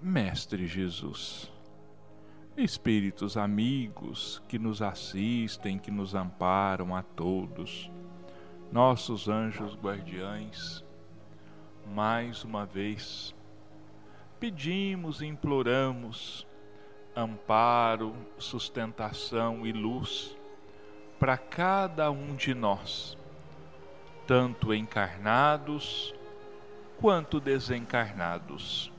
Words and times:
Mestre 0.00 0.64
Jesus. 0.68 1.50
Espíritos 2.56 3.36
amigos 3.36 4.40
que 4.46 4.56
nos 4.56 4.80
assistem, 4.80 5.76
que 5.76 5.90
nos 5.90 6.14
amparam 6.14 6.94
a 6.94 7.02
todos, 7.02 7.90
nossos 8.70 9.28
anjos 9.28 9.74
guardiães, 9.74 10.84
mais 11.84 12.44
uma 12.44 12.64
vez 12.64 13.34
pedimos 14.38 15.20
e 15.20 15.26
imploramos 15.26 16.46
amparo, 17.14 18.14
sustentação 18.38 19.66
e 19.66 19.72
luz 19.72 20.36
para 21.18 21.36
cada 21.36 22.08
um 22.08 22.36
de 22.36 22.54
nós, 22.54 23.18
tanto 24.28 24.72
encarnados 24.72 26.14
quanto 27.00 27.40
desencarnados. 27.40 28.92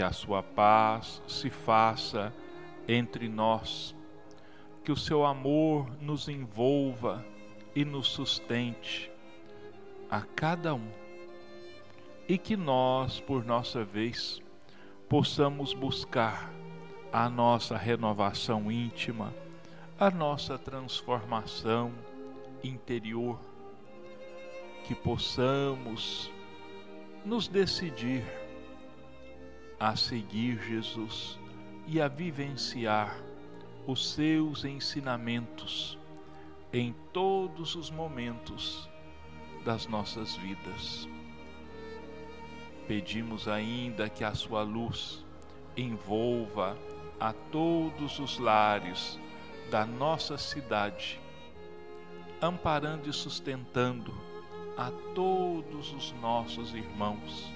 Que 0.00 0.04
a 0.04 0.12
sua 0.12 0.42
paz 0.42 1.20
se 1.28 1.50
faça 1.50 2.32
entre 2.88 3.28
nós, 3.28 3.94
que 4.82 4.90
o 4.90 4.96
seu 4.96 5.26
amor 5.26 5.90
nos 6.00 6.26
envolva 6.26 7.22
e 7.74 7.84
nos 7.84 8.08
sustente 8.08 9.12
a 10.10 10.22
cada 10.22 10.74
um, 10.74 10.88
e 12.26 12.38
que 12.38 12.56
nós, 12.56 13.20
por 13.20 13.44
nossa 13.44 13.84
vez, 13.84 14.40
possamos 15.06 15.74
buscar 15.74 16.50
a 17.12 17.28
nossa 17.28 17.76
renovação 17.76 18.72
íntima, 18.72 19.34
a 19.98 20.10
nossa 20.10 20.56
transformação 20.56 21.92
interior, 22.64 23.38
que 24.86 24.94
possamos 24.94 26.32
nos 27.22 27.46
decidir 27.48 28.24
a 29.80 29.96
seguir 29.96 30.62
Jesus 30.62 31.38
e 31.86 32.02
a 32.02 32.06
vivenciar 32.06 33.18
os 33.86 34.10
seus 34.10 34.62
ensinamentos 34.62 35.98
em 36.70 36.94
todos 37.14 37.74
os 37.74 37.90
momentos 37.90 38.86
das 39.64 39.86
nossas 39.86 40.36
vidas. 40.36 41.08
Pedimos 42.86 43.48
ainda 43.48 44.10
que 44.10 44.22
a 44.22 44.34
sua 44.34 44.62
luz 44.62 45.24
envolva 45.74 46.76
a 47.18 47.32
todos 47.32 48.18
os 48.18 48.38
lares 48.38 49.18
da 49.70 49.86
nossa 49.86 50.36
cidade, 50.36 51.18
amparando 52.42 53.08
e 53.08 53.12
sustentando 53.14 54.12
a 54.76 54.90
todos 55.14 55.92
os 55.94 56.12
nossos 56.20 56.74
irmãos, 56.74 57.50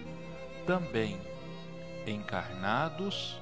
também 0.66 1.20
encarnados 2.06 3.41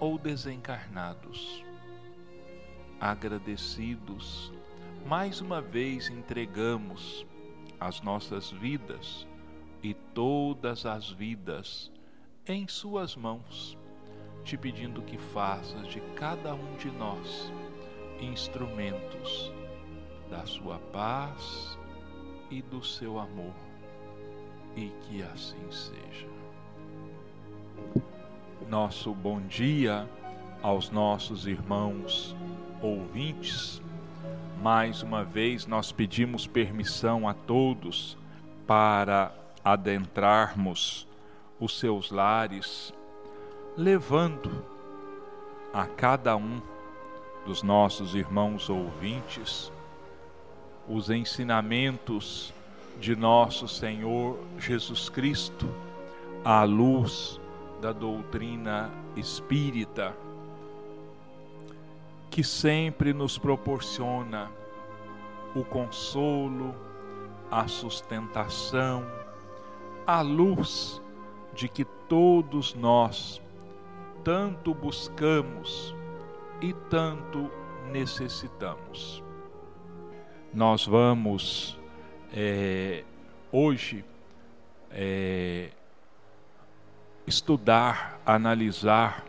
ou 0.00 0.18
desencarnados. 0.18 1.64
Agradecidos, 3.00 4.52
mais 5.06 5.40
uma 5.40 5.60
vez 5.60 6.08
entregamos 6.08 7.26
as 7.78 8.00
nossas 8.00 8.50
vidas 8.50 9.26
e 9.82 9.92
todas 9.92 10.86
as 10.86 11.10
vidas 11.10 11.92
em 12.46 12.66
Suas 12.66 13.14
mãos, 13.16 13.76
te 14.44 14.56
pedindo 14.56 15.02
que 15.02 15.18
faças 15.18 15.86
de 15.88 16.00
cada 16.14 16.54
um 16.54 16.76
de 16.76 16.90
nós 16.90 17.52
instrumentos 18.20 19.52
da 20.30 20.46
Sua 20.46 20.78
paz 20.78 21.78
e 22.50 22.62
do 22.62 22.82
seu 22.82 23.18
amor, 23.18 23.54
e 24.76 24.88
que 25.02 25.22
assim 25.22 25.70
seja. 25.70 26.33
Nosso 28.68 29.12
bom 29.12 29.40
dia 29.40 30.08
aos 30.62 30.90
nossos 30.90 31.46
irmãos 31.46 32.34
ouvintes. 32.80 33.82
Mais 34.62 35.02
uma 35.02 35.22
vez 35.22 35.66
nós 35.66 35.92
pedimos 35.92 36.46
permissão 36.46 37.28
a 37.28 37.34
todos 37.34 38.16
para 38.66 39.32
adentrarmos 39.64 41.06
os 41.60 41.78
seus 41.78 42.10
lares, 42.10 42.92
levando 43.76 44.64
a 45.72 45.86
cada 45.86 46.36
um 46.36 46.60
dos 47.44 47.62
nossos 47.62 48.14
irmãos 48.14 48.70
ouvintes 48.70 49.70
os 50.88 51.10
ensinamentos 51.10 52.52
de 53.00 53.16
nosso 53.16 53.66
Senhor 53.66 54.38
Jesus 54.58 55.08
Cristo 55.08 55.68
à 56.44 56.64
luz 56.64 57.40
da 57.84 57.92
doutrina 57.92 58.90
espírita, 59.14 60.16
que 62.30 62.42
sempre 62.42 63.12
nos 63.12 63.36
proporciona 63.36 64.50
o 65.54 65.62
consolo, 65.62 66.74
a 67.50 67.68
sustentação, 67.68 69.04
a 70.06 70.22
luz 70.22 70.98
de 71.52 71.68
que 71.68 71.84
todos 71.84 72.74
nós 72.74 73.38
tanto 74.24 74.72
buscamos 74.72 75.94
e 76.62 76.72
tanto 76.88 77.50
necessitamos. 77.92 79.22
Nós 80.54 80.86
vamos 80.86 81.78
é, 82.32 83.04
hoje 83.52 84.02
é, 84.90 85.68
estudar, 87.26 88.20
analisar 88.24 89.24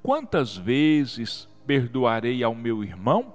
Quantas 0.03 0.57
vezes 0.57 1.49
perdoarei 1.67 2.43
ao 2.43 2.55
meu 2.55 2.83
irmão? 2.83 3.35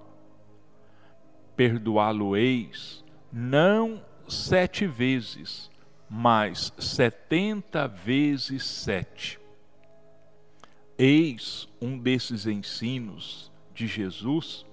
Perdoá-lo-eis, 1.56 3.03
não 3.31 4.03
sete 4.28 4.88
vezes, 4.88 5.69
mas 6.09 6.73
setenta 6.78 7.88
vezes 7.88 8.63
sete. 8.63 9.39
Eis 10.97 11.68
um 11.81 11.97
desses 11.97 12.45
ensinos 12.45 13.51
de 13.73 13.88
Jesus 13.88 14.66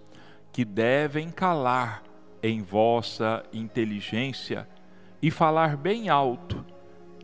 que 0.53 0.65
devem 0.65 1.31
calar 1.31 2.03
em 2.43 2.63
vossa 2.63 3.45
inteligência 3.53 4.69
e 5.21 5.31
falar 5.31 5.77
bem 5.77 6.09
alto 6.09 6.65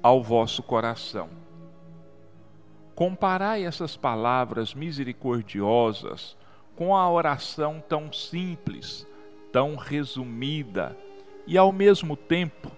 ao 0.02 0.22
vosso 0.22 0.62
coração. 0.62 1.41
Comparai 3.02 3.64
essas 3.64 3.96
palavras 3.96 4.74
misericordiosas 4.74 6.36
com 6.76 6.94
a 6.94 7.10
oração 7.10 7.82
tão 7.88 8.12
simples, 8.12 9.04
tão 9.50 9.74
resumida 9.74 10.96
e 11.44 11.58
ao 11.58 11.72
mesmo 11.72 12.16
tempo 12.16 12.70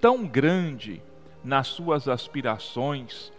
tão 0.00 0.26
grande 0.26 1.02
nas 1.44 1.66
suas 1.66 2.08
aspirações 2.08 3.30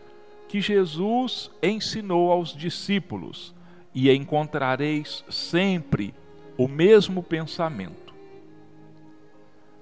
que 0.48 0.62
Jesus 0.62 1.50
ensinou 1.64 2.32
aos 2.32 2.56
discípulos, 2.56 3.52
e 3.92 4.12
encontrareis 4.12 5.26
sempre 5.32 6.14
o 6.56 6.68
mesmo 6.68 7.24
pensamento. 7.24 8.14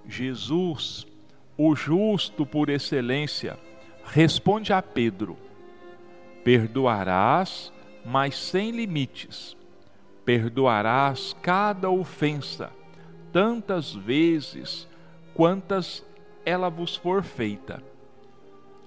Jesus, 0.07 1.05
o 1.57 1.75
justo 1.75 2.45
por 2.45 2.69
excelência, 2.69 3.59
responde 4.05 4.71
a 4.71 4.81
Pedro: 4.81 5.37
Perdoarás, 6.47 7.73
mas 8.05 8.37
sem 8.37 8.71
limites. 8.71 9.57
Perdoarás 10.23 11.35
cada 11.41 11.89
ofensa, 11.89 12.71
tantas 13.33 13.93
vezes 13.93 14.87
quantas 15.33 16.05
ela 16.45 16.69
vos 16.69 16.95
for 16.95 17.21
feita 17.21 17.83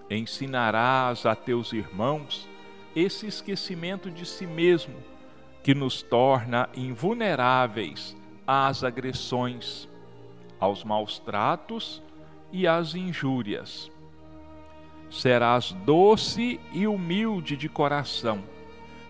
ensinarás 0.09 1.27
a 1.27 1.37
teus 1.37 1.75
irmãos 1.75 2.49
esse 2.97 3.27
esquecimento 3.27 4.11
de 4.11 4.25
si 4.25 4.47
mesmo 4.47 4.97
que 5.62 5.75
nos 5.75 6.01
torna 6.01 6.67
invulneráveis 6.75 8.17
às 8.47 8.83
agressões, 8.83 9.87
aos 10.59 10.83
maus 10.83 11.19
tratos 11.19 12.03
e 12.51 12.67
às 12.67 12.95
injúrias. 12.95 13.91
Serás 15.11 15.73
doce 15.85 16.61
e 16.73 16.87
humilde 16.87 17.57
de 17.57 17.69
coração, 17.69 18.43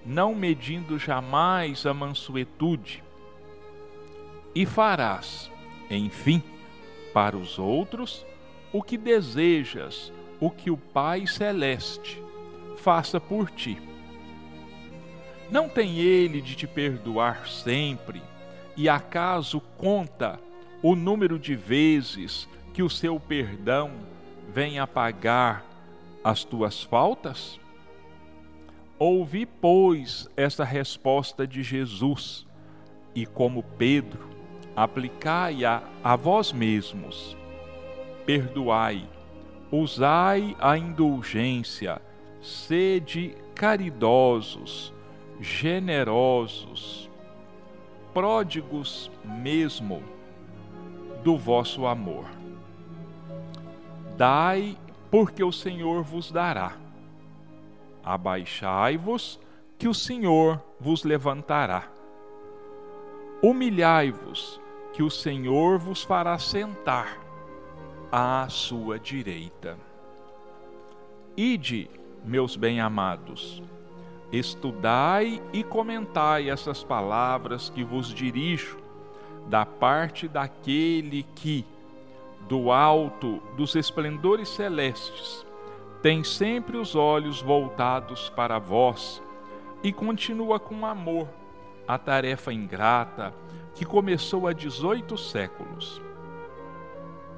não 0.04 0.34
medindo 0.34 0.98
jamais 0.98 1.84
a 1.84 1.92
mansuetude, 1.92 3.04
e 4.54 4.64
farás, 4.66 5.50
enfim, 5.90 6.42
para 7.12 7.36
os 7.36 7.58
outros 7.58 8.24
o 8.72 8.82
que 8.82 8.96
desejas, 8.96 10.12
o 10.40 10.50
que 10.50 10.70
o 10.70 10.76
Pai 10.76 11.26
Celeste 11.26 12.22
faça 12.78 13.20
por 13.20 13.50
ti. 13.50 13.78
Não 15.50 15.68
tem 15.68 15.98
ele 15.98 16.40
de 16.40 16.54
te 16.54 16.66
perdoar 16.66 17.46
sempre, 17.46 18.22
e 18.76 18.88
acaso 18.88 19.60
conta 19.76 20.40
o 20.82 20.96
número 20.96 21.38
de 21.38 21.54
vezes 21.54 22.48
que 22.72 22.82
o 22.82 22.88
seu 22.88 23.20
perdão 23.20 23.90
vem 24.52 24.78
apagar 24.78 25.64
as 26.22 26.44
tuas 26.44 26.82
faltas? 26.82 27.58
Ouvi, 28.98 29.46
pois, 29.46 30.28
esta 30.36 30.64
resposta 30.64 31.46
de 31.46 31.62
Jesus, 31.62 32.46
e 33.14 33.24
como 33.24 33.62
Pedro, 33.62 34.28
aplicai-a 34.76 35.82
a 36.04 36.16
vós 36.16 36.52
mesmos. 36.52 37.36
Perdoai, 38.26 39.08
usai 39.72 40.54
a 40.60 40.76
indulgência, 40.76 42.00
sede 42.42 43.34
caridosos, 43.54 44.92
generosos, 45.40 47.10
pródigos 48.12 49.10
mesmo 49.24 50.02
do 51.22 51.36
vosso 51.36 51.86
amor. 51.86 52.26
Dai, 54.16 54.76
porque 55.10 55.42
o 55.42 55.52
Senhor 55.52 56.02
vos 56.02 56.30
dará. 56.30 56.76
Abaixai-vos, 58.04 59.40
que 59.78 59.88
o 59.88 59.94
Senhor 59.94 60.62
vos 60.78 61.04
levantará. 61.04 61.88
Humilhai-vos, 63.42 64.60
que 64.92 65.02
o 65.02 65.10
Senhor 65.10 65.78
vos 65.78 66.02
fará 66.02 66.38
sentar 66.38 67.18
à 68.12 68.46
sua 68.48 68.98
direita. 68.98 69.78
Ide, 71.36 71.90
meus 72.24 72.56
bem-amados, 72.56 73.62
estudai 74.32 75.42
e 75.52 75.64
comentai 75.64 76.50
essas 76.50 76.84
palavras 76.84 77.70
que 77.70 77.82
vos 77.82 78.12
dirijo, 78.12 78.78
da 79.46 79.64
parte 79.64 80.28
daquele 80.28 81.22
que, 81.34 81.64
do 82.50 82.72
alto 82.72 83.40
dos 83.56 83.76
esplendores 83.76 84.48
celestes, 84.48 85.46
tem 86.02 86.24
sempre 86.24 86.76
os 86.76 86.96
olhos 86.96 87.40
voltados 87.40 88.28
para 88.30 88.58
vós 88.58 89.22
e 89.84 89.92
continua 89.92 90.58
com 90.58 90.84
amor 90.84 91.28
a 91.86 91.96
tarefa 91.96 92.52
ingrata 92.52 93.32
que 93.72 93.84
começou 93.84 94.48
há 94.48 94.52
18 94.52 95.16
séculos. 95.16 96.02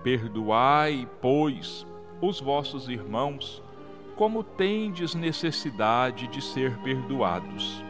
Perdoai, 0.03 1.07
pois, 1.21 1.87
os 2.19 2.41
vossos 2.41 2.89
irmãos, 2.89 3.63
como 4.17 4.43
tendes 4.43 5.15
necessidade 5.15 6.27
de 6.29 6.41
ser 6.41 6.79
perdoados. 6.79 7.85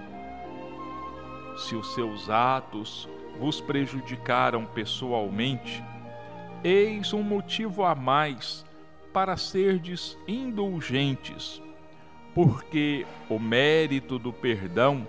Se 1.57 1.77
os 1.77 1.95
seus 1.95 2.29
atos 2.29 3.09
vos 3.39 3.61
prejudicaram 3.61 4.67
pessoalmente, 4.67 5.85
eis 6.65 7.13
um 7.13 7.23
motivo 7.23 7.85
a 7.85 7.95
mais 7.95 8.65
para 9.13 9.37
serdes 9.37 10.17
indulgentes, 10.27 11.61
porque 12.35 13.07
o 13.29 13.39
mérito 13.39 14.19
do 14.19 14.33
perdão 14.33 15.07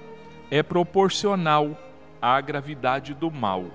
é 0.52 0.62
proporcional 0.62 1.78
à 2.22 2.40
gravidade 2.42 3.14
do 3.14 3.32
mal, 3.32 3.66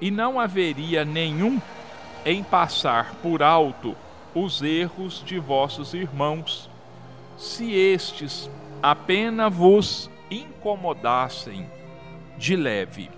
e 0.00 0.10
não 0.10 0.40
haveria 0.40 1.04
nenhum 1.04 1.60
em 2.24 2.42
passar 2.42 3.14
por 3.16 3.42
alto 3.42 3.96
os 4.34 4.62
erros 4.62 5.22
de 5.24 5.38
vossos 5.38 5.94
irmãos, 5.94 6.70
se 7.36 7.72
estes 7.72 8.50
apenas 8.82 9.52
vos 9.52 10.10
incomodassem 10.30 11.68
de 12.36 12.56
leve. 12.56 13.10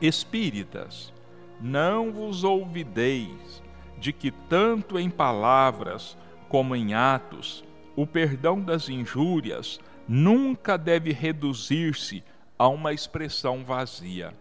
Espíritas, 0.00 1.12
não 1.60 2.12
vos 2.12 2.44
ouvideis 2.44 3.62
de 3.98 4.12
que 4.12 4.30
tanto 4.30 4.98
em 4.98 5.10
palavras 5.10 6.16
como 6.48 6.76
em 6.76 6.94
atos 6.94 7.64
o 7.96 8.06
perdão 8.06 8.60
das 8.60 8.88
injúrias 8.88 9.80
nunca 10.06 10.78
deve 10.78 11.12
reduzir-se 11.12 12.22
a 12.58 12.68
uma 12.68 12.92
expressão 12.92 13.64
vazia. 13.64 14.32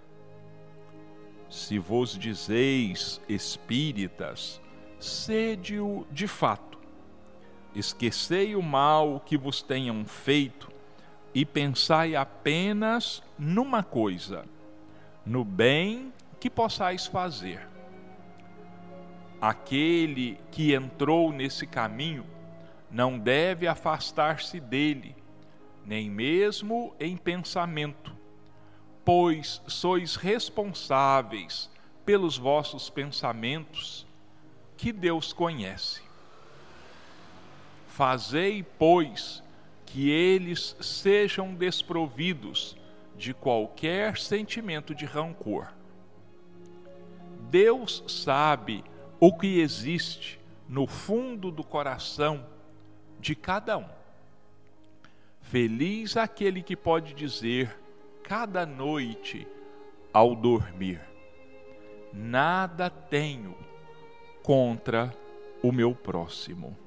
Se 1.50 1.80
vos 1.80 2.18
dizeis 2.18 3.22
espíritas, 3.28 4.62
sede-o 5.00 6.06
de 6.12 6.28
fato. 6.28 6.78
Esquecei 7.76 8.56
o 8.56 8.62
mal 8.62 9.22
que 9.26 9.38
vos 9.38 9.62
tenham 9.62 10.06
feito 10.06 10.70
e 11.34 11.46
pensai 11.46 12.16
apenas 12.16 13.22
numa 13.38 13.84
coisa, 13.84 14.46
no 15.26 15.44
bem 15.44 16.12
que 16.40 16.50
possais 16.50 17.06
fazer. 17.06 17.68
Aquele 19.40 20.40
que 20.52 20.74
entrou 20.74 21.32
nesse 21.32 21.68
caminho 21.68 22.26
não 22.90 23.20
deve 23.20 23.68
afastar-se 23.68 24.60
dele, 24.60 25.16
nem 25.86 26.10
mesmo 26.10 26.96
em 27.00 27.16
pensamento, 27.16 28.16
pois 29.06 29.62
sois 29.68 30.16
responsáveis 30.16 31.70
pelos 32.06 32.38
vossos 32.38 32.90
pensamentos 32.90 34.08
que 34.76 34.92
Deus 34.92 35.34
conhece. 35.34 36.02
Fazei, 37.88 38.64
pois, 38.64 39.44
que 39.86 40.10
eles 40.10 40.76
sejam 40.80 41.54
desprovidos 41.54 42.78
de 43.18 43.34
qualquer 43.34 44.18
sentimento 44.18 44.94
de 44.94 45.06
rancor. 45.06 45.77
Deus 47.50 48.04
sabe 48.08 48.84
o 49.20 49.36
que 49.36 49.60
existe 49.60 50.40
no 50.68 50.86
fundo 50.86 51.50
do 51.50 51.64
coração 51.64 52.46
de 53.20 53.36
cada 53.36 53.78
um. 53.78 53.88
Feliz 55.42 56.18
aquele 56.18 56.62
que 56.62 56.76
pode 56.76 57.14
dizer 57.14 57.78
cada 58.24 58.66
noite 58.66 59.48
ao 60.12 60.36
dormir: 60.36 61.00
Nada 62.12 62.90
tenho 62.90 63.56
contra 64.44 65.14
o 65.64 65.72
meu 65.72 65.96
próximo. 65.96 66.78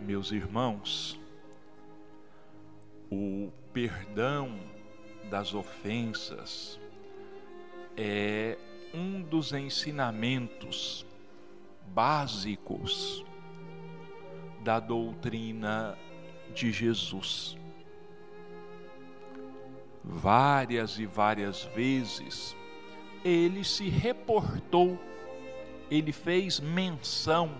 Meus 0.00 0.32
irmãos, 0.32 1.20
o 3.10 3.52
perdão 3.72 4.58
das 5.30 5.54
ofensas 5.54 6.78
é 7.96 8.58
um 8.92 9.22
dos 9.22 9.52
ensinamentos 9.52 11.06
básicos 11.86 13.24
da 14.62 14.78
doutrina 14.78 15.96
de 16.54 16.70
Jesus. 16.70 17.56
Várias 20.04 20.98
e 20.98 21.06
várias 21.06 21.64
vezes, 21.64 22.54
ele 23.24 23.64
se 23.64 23.88
reportou, 23.88 24.98
ele 25.90 26.12
fez 26.12 26.60
menção, 26.60 27.56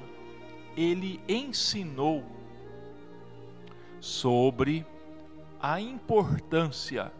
ele 0.77 1.21
ensinou 1.29 2.25
sobre 4.01 4.85
a 5.63 5.81
importância 5.81 7.13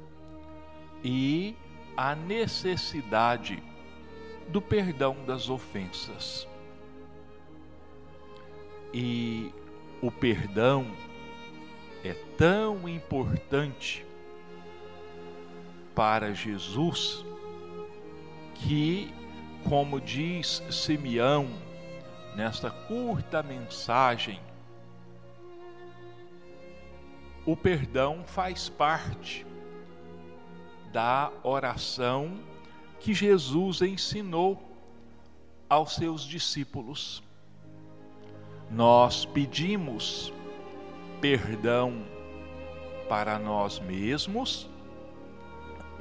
e 1.05 1.55
a 1.97 2.15
necessidade 2.17 3.63
do 4.49 4.61
perdão 4.61 5.17
das 5.25 5.49
ofensas. 5.49 6.49
E 8.93 9.55
o 10.03 10.11
perdão 10.11 10.87
é 12.05 12.13
tão 12.37 12.89
importante 12.89 14.05
para 15.95 16.35
Jesus 16.35 17.25
que, 18.57 19.13
como 19.69 20.01
diz 20.01 20.63
Simeão 20.69 21.49
nesta 22.35 22.71
curta 22.71 23.43
mensagem, 23.43 24.41
o 27.45 27.57
perdão 27.57 28.23
faz 28.25 28.69
parte 28.69 29.45
da 30.93 31.33
oração 31.43 32.39
que 33.01 33.13
Jesus 33.13 33.83
ensinou 33.83 34.63
aos 35.69 35.95
seus 35.95 36.23
discípulos. 36.23 37.23
Nós 38.71 39.25
pedimos 39.25 40.33
perdão 41.21 42.05
para 43.09 43.39
nós 43.39 43.81
mesmos 43.81 44.69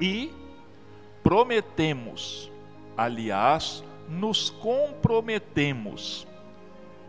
e 0.00 0.32
prometemos, 1.22 2.50
aliás, 2.96 3.82
nos 4.08 4.50
comprometemos 4.50 6.26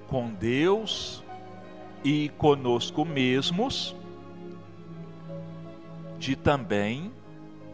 com 0.08 0.34
Deus 0.34 1.24
e 2.04 2.30
conosco 2.38 3.06
mesmos 3.06 3.96
de 6.24 6.38
também 6.38 7.12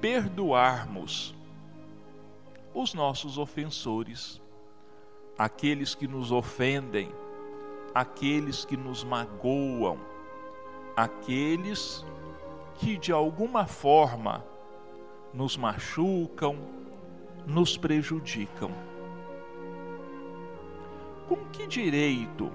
perdoarmos 0.02 1.36
os 2.74 2.96
nossos 2.96 3.38
ofensores, 3.38 4.42
aqueles 5.38 5.94
que 5.94 6.08
nos 6.08 6.32
ofendem, 6.32 7.12
aqueles 7.94 8.66
que 8.66 8.76
nos 8.76 9.04
magoam, 9.04 10.00
aqueles 10.96 12.04
que 12.80 12.98
de 12.98 13.12
alguma 13.12 13.68
forma 13.68 14.44
nos 15.32 15.56
machucam, 15.56 16.58
nos 17.46 17.78
prejudicam. 17.78 18.72
Com 21.28 21.38
que 21.52 21.68
direito 21.68 22.52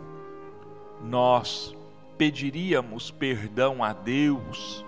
nós 1.05 1.73
pediríamos 2.19 3.13
perdão 3.13 3.85
a 3.85 3.93
Deus 3.93 4.85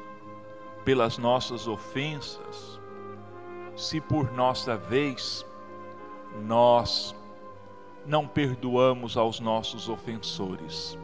pelas 0.86 1.18
nossas 1.18 1.66
ofensas, 1.66 2.80
se 3.74 4.00
por 4.00 4.30
nossa 4.30 4.76
vez 4.76 5.44
nós 6.44 7.12
não 8.06 8.24
perdoamos 8.28 9.16
aos 9.16 9.40
nossos 9.40 9.88
ofensores? 9.88 10.96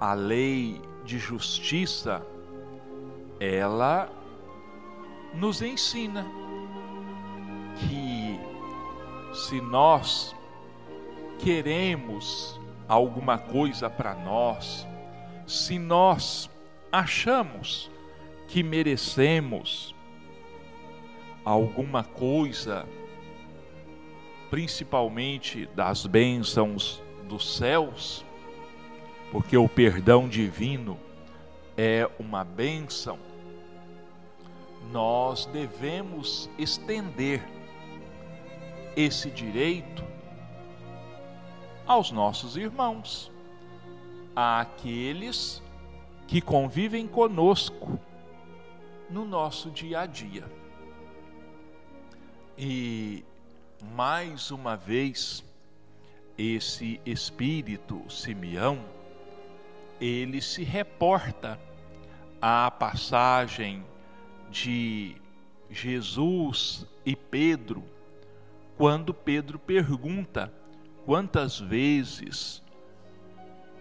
A 0.00 0.14
lei 0.14 0.82
de 1.04 1.16
justiça 1.16 2.26
ela 3.38 4.10
nos 5.32 5.62
ensina 5.62 6.26
que 7.76 8.40
se 9.32 9.60
nós 9.60 10.34
queremos 11.38 12.60
alguma 12.88 13.38
coisa 13.38 13.88
para 13.88 14.12
nós, 14.16 14.87
se 15.48 15.78
nós 15.78 16.50
achamos 16.92 17.90
que 18.46 18.62
merecemos 18.62 19.94
alguma 21.42 22.04
coisa, 22.04 22.86
principalmente 24.50 25.64
das 25.74 26.04
bênçãos 26.04 27.02
dos 27.26 27.56
céus, 27.56 28.22
porque 29.32 29.56
o 29.56 29.66
perdão 29.66 30.28
divino 30.28 31.00
é 31.78 32.06
uma 32.18 32.44
bênção, 32.44 33.18
nós 34.92 35.46
devemos 35.46 36.50
estender 36.58 37.42
esse 38.94 39.30
direito 39.30 40.04
aos 41.86 42.10
nossos 42.10 42.54
irmãos, 42.54 43.32
àqueles 44.40 45.60
que 46.28 46.40
convivem 46.40 47.08
conosco 47.08 47.98
no 49.10 49.24
nosso 49.24 49.68
dia 49.68 50.00
a 50.02 50.06
dia. 50.06 50.44
E 52.56 53.24
mais 53.96 54.52
uma 54.52 54.76
vez, 54.76 55.42
esse 56.36 57.00
espírito 57.04 58.00
Simeão, 58.08 58.78
ele 60.00 60.40
se 60.40 60.62
reporta 60.62 61.58
à 62.40 62.70
passagem 62.70 63.84
de 64.52 65.16
Jesus 65.68 66.86
e 67.04 67.16
Pedro, 67.16 67.82
quando 68.76 69.12
Pedro 69.12 69.58
pergunta 69.58 70.52
quantas 71.04 71.58
vezes 71.58 72.62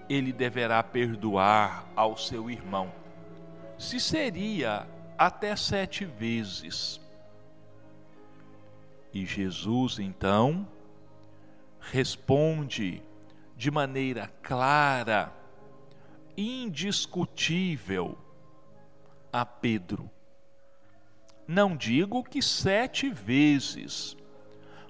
ele 0.09 0.31
deverá 0.31 0.81
perdoar 0.81 1.85
ao 1.95 2.17
seu 2.17 2.49
irmão. 2.49 2.91
Se 3.77 3.99
seria 3.99 4.87
até 5.17 5.55
sete 5.55 6.05
vezes. 6.05 7.01
E 9.13 9.25
Jesus 9.25 9.99
então 9.99 10.67
responde 11.79 13.01
de 13.55 13.71
maneira 13.71 14.31
clara, 14.41 15.33
indiscutível, 16.37 18.17
a 19.31 19.45
Pedro: 19.45 20.09
não 21.47 21.75
digo 21.75 22.23
que 22.23 22.41
sete 22.41 23.09
vezes, 23.09 24.15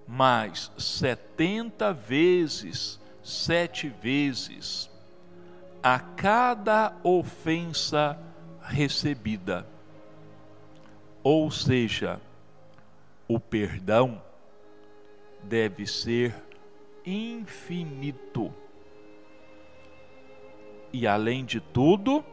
mas 0.07 0.71
setenta 0.77 1.93
vezes, 1.93 2.99
sete 3.23 3.89
vezes, 3.89 4.89
a 5.81 5.99
cada 5.99 6.95
ofensa 7.03 8.19
recebida. 8.61 9.67
Ou 11.23 11.49
seja, 11.51 12.19
o 13.27 13.39
perdão 13.39 14.21
deve 15.43 15.85
ser 15.85 16.33
infinito. 17.05 18.53
E 20.91 21.05
além 21.05 21.45
de 21.45 21.59
tudo, 21.59 22.23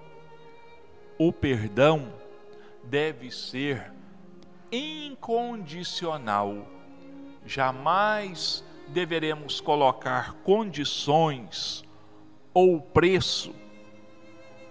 o 1.18 1.32
perdão 1.32 2.12
deve 2.82 3.30
ser 3.30 3.92
incondicional. 4.70 6.66
Jamais 7.46 8.64
deveremos 8.88 9.60
colocar 9.60 10.34
condições 10.44 11.84
ou 12.54 12.80
preço 12.80 13.54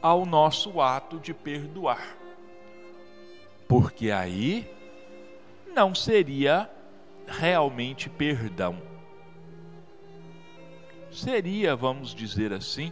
ao 0.02 0.26
nosso 0.26 0.82
ato 0.82 1.20
de 1.20 1.34
perdoar. 1.34 2.18
Porque 3.68 4.10
aí 4.10 4.68
não 5.76 5.94
seria 5.94 6.70
realmente 7.28 8.10
perdão. 8.10 8.82
Seria, 11.12 11.76
vamos 11.76 12.16
dizer 12.16 12.52
assim, 12.52 12.92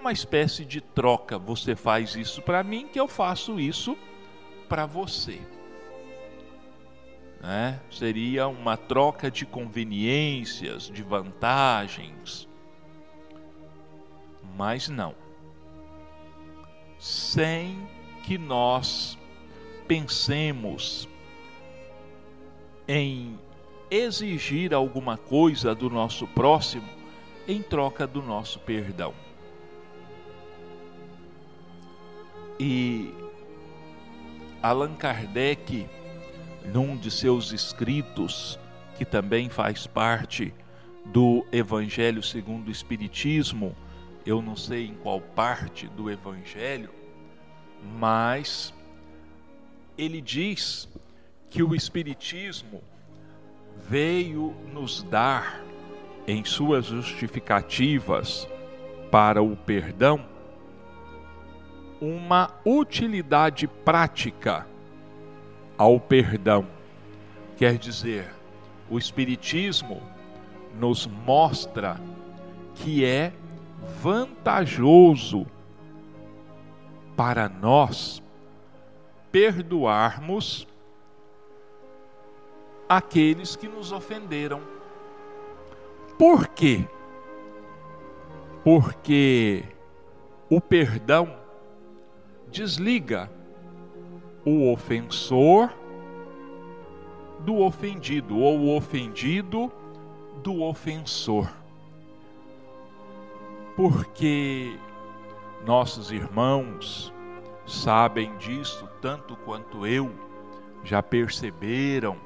uma 0.00 0.10
espécie 0.10 0.64
de 0.64 0.80
troca. 0.80 1.38
Você 1.38 1.76
faz 1.76 2.16
isso 2.16 2.42
para 2.42 2.64
mim, 2.64 2.88
que 2.88 2.98
eu 2.98 3.06
faço 3.06 3.60
isso 3.60 3.96
para 4.68 4.86
você 4.86 5.40
né? 7.40 7.80
seria 7.90 8.46
uma 8.48 8.76
troca 8.76 9.30
de 9.30 9.46
conveniências, 9.46 10.90
de 10.90 11.02
vantagens. 11.02 12.46
Mas 14.60 14.90
não. 14.90 15.14
Sem 16.98 17.78
que 18.24 18.36
nós 18.36 19.16
pensemos 19.88 21.08
em 22.86 23.38
exigir 23.90 24.74
alguma 24.74 25.16
coisa 25.16 25.74
do 25.74 25.88
nosso 25.88 26.26
próximo 26.26 26.86
em 27.48 27.62
troca 27.62 28.06
do 28.06 28.20
nosso 28.20 28.58
perdão. 28.58 29.14
E 32.58 33.14
Allan 34.62 34.94
Kardec 34.94 35.88
num 36.66 36.98
de 36.98 37.10
seus 37.10 37.50
escritos, 37.50 38.58
que 38.98 39.06
também 39.06 39.48
faz 39.48 39.86
parte 39.86 40.52
do 41.06 41.46
Evangelho 41.50 42.22
segundo 42.22 42.68
o 42.68 42.70
Espiritismo, 42.70 43.74
eu 44.30 44.40
não 44.40 44.54
sei 44.54 44.86
em 44.86 44.94
qual 44.94 45.20
parte 45.20 45.88
do 45.88 46.08
Evangelho, 46.08 46.90
mas 47.98 48.72
ele 49.98 50.20
diz 50.20 50.88
que 51.48 51.64
o 51.64 51.74
Espiritismo 51.74 52.80
veio 53.88 54.54
nos 54.72 55.02
dar, 55.02 55.60
em 56.28 56.44
suas 56.44 56.86
justificativas 56.86 58.46
para 59.10 59.42
o 59.42 59.56
perdão, 59.56 60.24
uma 62.00 62.54
utilidade 62.64 63.66
prática 63.66 64.64
ao 65.76 65.98
perdão. 65.98 66.68
Quer 67.56 67.76
dizer, 67.76 68.32
o 68.88 68.96
Espiritismo 68.96 70.00
nos 70.78 71.04
mostra 71.04 72.00
que 72.76 73.04
é 73.04 73.32
vantajoso 74.02 75.46
para 77.16 77.48
nós 77.48 78.22
perdoarmos 79.30 80.66
aqueles 82.88 83.54
que 83.54 83.68
nos 83.68 83.92
ofenderam. 83.92 84.60
Por 86.18 86.48
quê? 86.48 86.88
Porque 88.64 89.64
o 90.50 90.60
perdão 90.60 91.36
desliga 92.48 93.30
o 94.44 94.72
ofensor 94.72 95.72
do 97.40 97.58
ofendido, 97.60 98.38
ou 98.38 98.58
o 98.58 98.76
ofendido 98.76 99.72
do 100.42 100.62
ofensor. 100.62 101.59
Porque 103.80 104.78
nossos 105.64 106.12
irmãos 106.12 107.10
sabem 107.64 108.36
disso 108.36 108.86
tanto 109.00 109.34
quanto 109.36 109.86
eu, 109.86 110.12
já 110.84 111.02
perceberam 111.02 112.18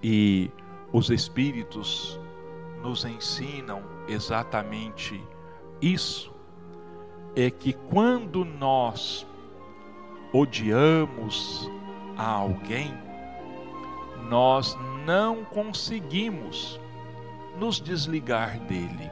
e 0.00 0.52
os 0.92 1.10
Espíritos 1.10 2.20
nos 2.80 3.04
ensinam 3.04 3.82
exatamente 4.06 5.20
isso. 5.82 6.32
É 7.34 7.50
que 7.50 7.72
quando 7.72 8.44
nós 8.44 9.26
odiamos 10.32 11.68
a 12.16 12.24
alguém, 12.24 12.94
nós 14.28 14.78
não 15.04 15.44
conseguimos 15.44 16.80
nos 17.58 17.80
desligar 17.80 18.60
dele. 18.60 19.10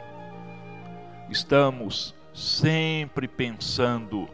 Estamos 1.33 2.15
sempre 2.35 3.27
pensando 3.27 4.29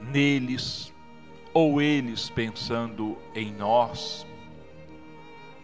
neles 0.00 0.92
ou 1.52 1.80
eles 1.80 2.28
pensando 2.28 3.16
em 3.36 3.52
nós. 3.52 4.26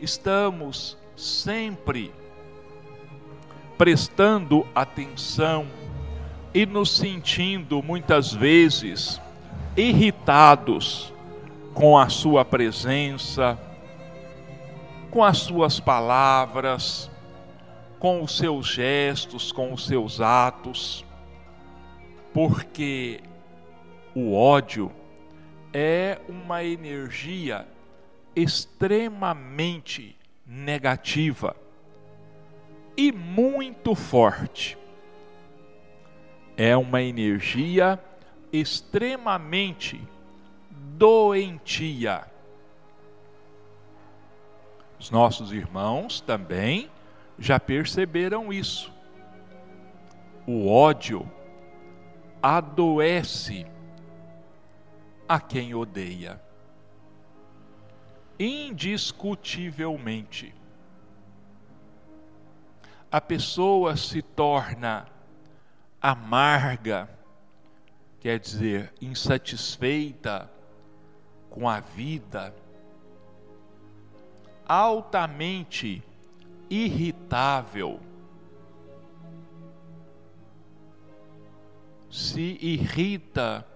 Estamos 0.00 0.96
sempre 1.16 2.12
prestando 3.76 4.64
atenção 4.72 5.66
e 6.54 6.64
nos 6.64 6.96
sentindo 6.96 7.82
muitas 7.82 8.32
vezes 8.32 9.20
irritados 9.76 11.12
com 11.74 11.98
a 11.98 12.08
sua 12.08 12.44
presença, 12.44 13.58
com 15.10 15.24
as 15.24 15.38
suas 15.38 15.80
palavras, 15.80 17.09
com 18.00 18.23
os 18.23 18.38
seus 18.38 18.66
gestos, 18.66 19.52
com 19.52 19.75
os 19.75 19.87
seus 19.87 20.23
atos, 20.23 21.04
porque 22.33 23.21
o 24.14 24.35
ódio 24.35 24.90
é 25.71 26.19
uma 26.26 26.64
energia 26.64 27.69
extremamente 28.35 30.16
negativa 30.47 31.54
e 32.97 33.12
muito 33.12 33.95
forte. 33.95 34.78
É 36.57 36.75
uma 36.76 37.02
energia 37.02 38.02
extremamente 38.50 40.00
doentia. 40.71 42.25
Os 44.99 45.11
nossos 45.11 45.52
irmãos 45.52 46.21
também 46.23 46.90
já 47.40 47.59
perceberam 47.59 48.52
isso. 48.52 48.92
O 50.47 50.70
ódio 50.70 51.26
adoece 52.42 53.66
a 55.26 55.40
quem 55.40 55.75
odeia. 55.75 56.38
Indiscutivelmente. 58.38 60.54
A 63.11 63.20
pessoa 63.20 63.97
se 63.97 64.23
torna 64.23 65.09
amarga, 66.00 67.11
quer 68.20 68.38
dizer, 68.38 68.94
insatisfeita 69.00 70.49
com 71.50 71.69
a 71.69 71.80
vida, 71.80 72.54
altamente 74.67 76.04
irritável, 76.71 78.00
se 82.09 82.56
irrita 82.61 83.67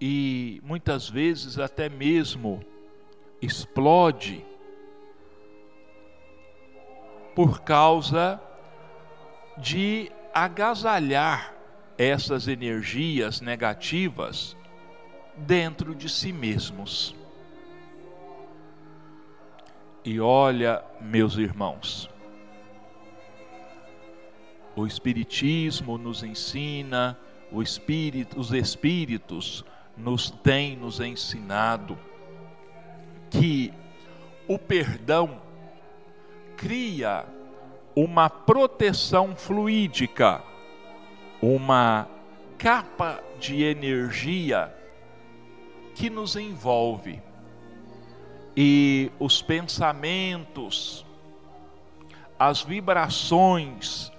e 0.00 0.60
muitas 0.64 1.08
vezes 1.08 1.58
até 1.58 1.88
mesmo 1.88 2.60
explode 3.40 4.44
por 7.34 7.62
causa 7.62 8.40
de 9.58 10.10
agasalhar 10.34 11.54
essas 11.96 12.48
energias 12.48 13.40
negativas 13.40 14.56
dentro 15.36 15.94
de 15.94 16.08
si 16.08 16.32
mesmos. 16.32 17.14
E 20.04 20.18
olha, 20.18 20.82
meus 21.00 21.36
irmãos, 21.36 22.10
o 24.74 24.84
Espiritismo 24.84 25.96
nos 25.96 26.24
ensina, 26.24 27.16
o 27.52 27.62
Espírito, 27.62 28.40
os 28.40 28.52
Espíritos 28.52 29.64
nos 29.96 30.28
têm 30.28 30.76
nos 30.76 30.98
ensinado 30.98 31.96
que 33.30 33.72
o 34.48 34.58
perdão 34.58 35.40
cria 36.56 37.24
uma 37.94 38.28
proteção 38.28 39.36
fluídica, 39.36 40.42
uma 41.40 42.08
capa 42.58 43.22
de 43.38 43.62
energia 43.62 44.74
que 45.94 46.10
nos 46.10 46.34
envolve 46.34 47.22
e 48.56 49.10
os 49.18 49.40
pensamentos, 49.40 51.06
as 52.38 52.62
vibrações 52.62 54.12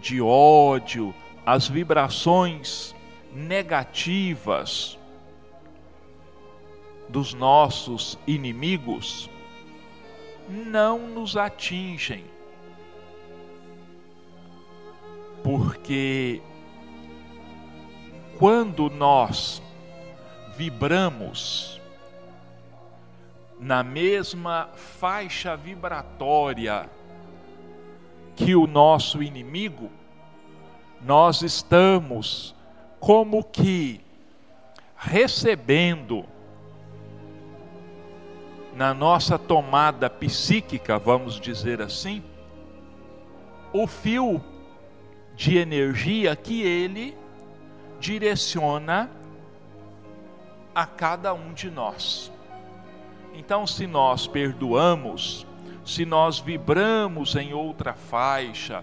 de 0.00 0.20
ódio, 0.20 1.14
as 1.44 1.68
vibrações 1.68 2.94
negativas 3.32 4.98
dos 7.08 7.32
nossos 7.32 8.18
inimigos 8.26 9.30
não 10.48 10.98
nos 11.08 11.36
atingem. 11.36 12.24
Porque 15.42 16.42
quando 18.38 18.90
nós 18.90 19.62
vibramos 20.56 21.77
na 23.60 23.82
mesma 23.82 24.68
faixa 24.74 25.56
vibratória 25.56 26.88
que 28.36 28.54
o 28.54 28.66
nosso 28.66 29.22
inimigo, 29.22 29.90
nós 31.00 31.42
estamos 31.42 32.54
como 33.00 33.42
que 33.42 34.00
recebendo 34.96 36.24
na 38.74 38.94
nossa 38.94 39.36
tomada 39.36 40.08
psíquica, 40.08 40.98
vamos 40.98 41.40
dizer 41.40 41.82
assim, 41.82 42.22
o 43.72 43.88
fio 43.88 44.40
de 45.34 45.58
energia 45.58 46.36
que 46.36 46.62
ele 46.62 47.16
direciona 47.98 49.10
a 50.72 50.86
cada 50.86 51.34
um 51.34 51.52
de 51.52 51.70
nós. 51.70 52.32
Então, 53.38 53.68
se 53.68 53.86
nós 53.86 54.26
perdoamos, 54.26 55.46
se 55.84 56.04
nós 56.04 56.40
vibramos 56.40 57.36
em 57.36 57.54
outra 57.54 57.94
faixa, 57.94 58.82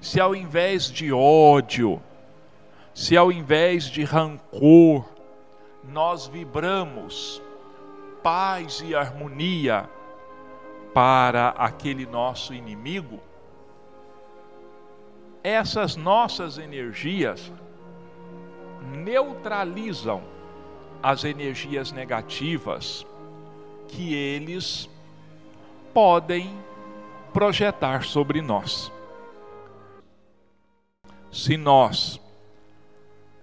se 0.00 0.20
ao 0.20 0.32
invés 0.32 0.88
de 0.88 1.12
ódio, 1.12 2.00
se 2.94 3.16
ao 3.16 3.32
invés 3.32 3.86
de 3.86 4.04
rancor, 4.04 5.04
nós 5.82 6.28
vibramos 6.28 7.42
paz 8.22 8.80
e 8.80 8.94
harmonia 8.94 9.90
para 10.94 11.48
aquele 11.48 12.06
nosso 12.06 12.54
inimigo, 12.54 13.18
essas 15.42 15.96
nossas 15.96 16.58
energias 16.58 17.52
neutralizam 19.02 20.22
as 21.02 21.24
energias 21.24 21.90
negativas 21.90 23.04
que 23.88 24.14
eles 24.14 24.88
podem 25.92 26.50
projetar 27.32 28.04
sobre 28.04 28.40
nós. 28.40 28.92
Se 31.30 31.56
nós 31.56 32.20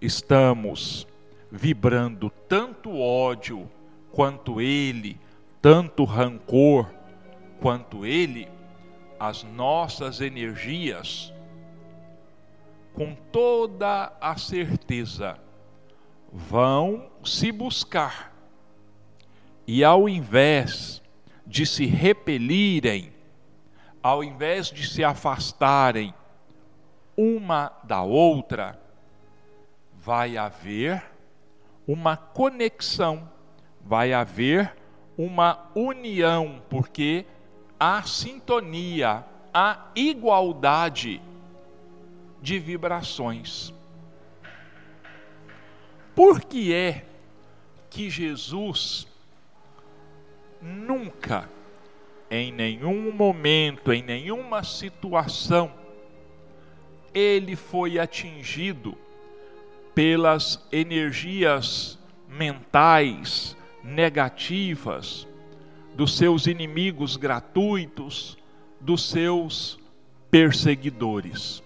estamos 0.01 1.07
vibrando 1.51 2.29
tanto 2.47 2.99
ódio 2.99 3.69
quanto 4.11 4.59
ele, 4.59 5.19
tanto 5.61 6.03
rancor 6.03 6.89
quanto 7.61 8.05
ele, 8.05 8.49
as 9.19 9.43
nossas 9.43 10.19
energias, 10.19 11.31
com 12.93 13.15
toda 13.31 14.11
a 14.19 14.35
certeza, 14.35 15.37
vão 16.31 17.09
se 17.23 17.51
buscar. 17.51 18.32
E 19.65 19.83
ao 19.83 20.09
invés 20.09 21.01
de 21.45 21.65
se 21.65 21.85
repelirem, 21.85 23.13
ao 24.01 24.23
invés 24.23 24.67
de 24.67 24.87
se 24.87 25.03
afastarem 25.03 26.13
uma 27.15 27.71
da 27.83 28.01
outra, 28.01 28.79
vai 29.93 30.35
haver 30.37 31.03
uma 31.87 32.17
conexão, 32.17 33.29
vai 33.81 34.13
haver 34.13 34.75
uma 35.17 35.69
união, 35.75 36.61
porque 36.69 37.25
há 37.79 38.01
sintonia, 38.03 39.23
há 39.53 39.91
igualdade 39.95 41.21
de 42.41 42.59
vibrações. 42.59 43.73
Por 46.15 46.41
que 46.41 46.73
é 46.73 47.05
que 47.89 48.09
Jesus 48.09 49.07
nunca, 50.63 51.49
em 52.31 52.51
nenhum 52.51 53.11
momento, 53.11 53.91
em 53.91 54.01
nenhuma 54.01 54.63
situação, 54.63 55.71
ele 57.13 57.55
foi 57.55 57.99
atingido 57.99 58.97
pelas 59.93 60.65
energias 60.71 61.99
mentais 62.27 63.55
negativas 63.83 65.27
dos 65.95 66.17
seus 66.17 66.47
inimigos 66.47 67.15
gratuitos, 67.15 68.37
dos 68.81 69.07
seus 69.07 69.79
perseguidores. 70.31 71.61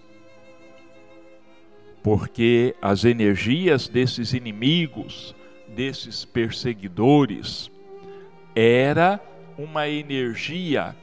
Porque 2.04 2.76
as 2.82 3.06
energias 3.06 3.88
desses 3.88 4.34
inimigos, 4.34 5.34
desses 5.70 6.26
perseguidores, 6.26 7.72
era 8.60 9.22
uma 9.56 9.88
energia 9.88 10.96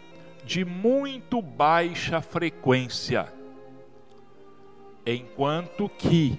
de 0.44 0.64
muito 0.64 1.40
baixa 1.40 2.20
frequência, 2.20 3.32
enquanto 5.06 5.88
que 5.88 6.36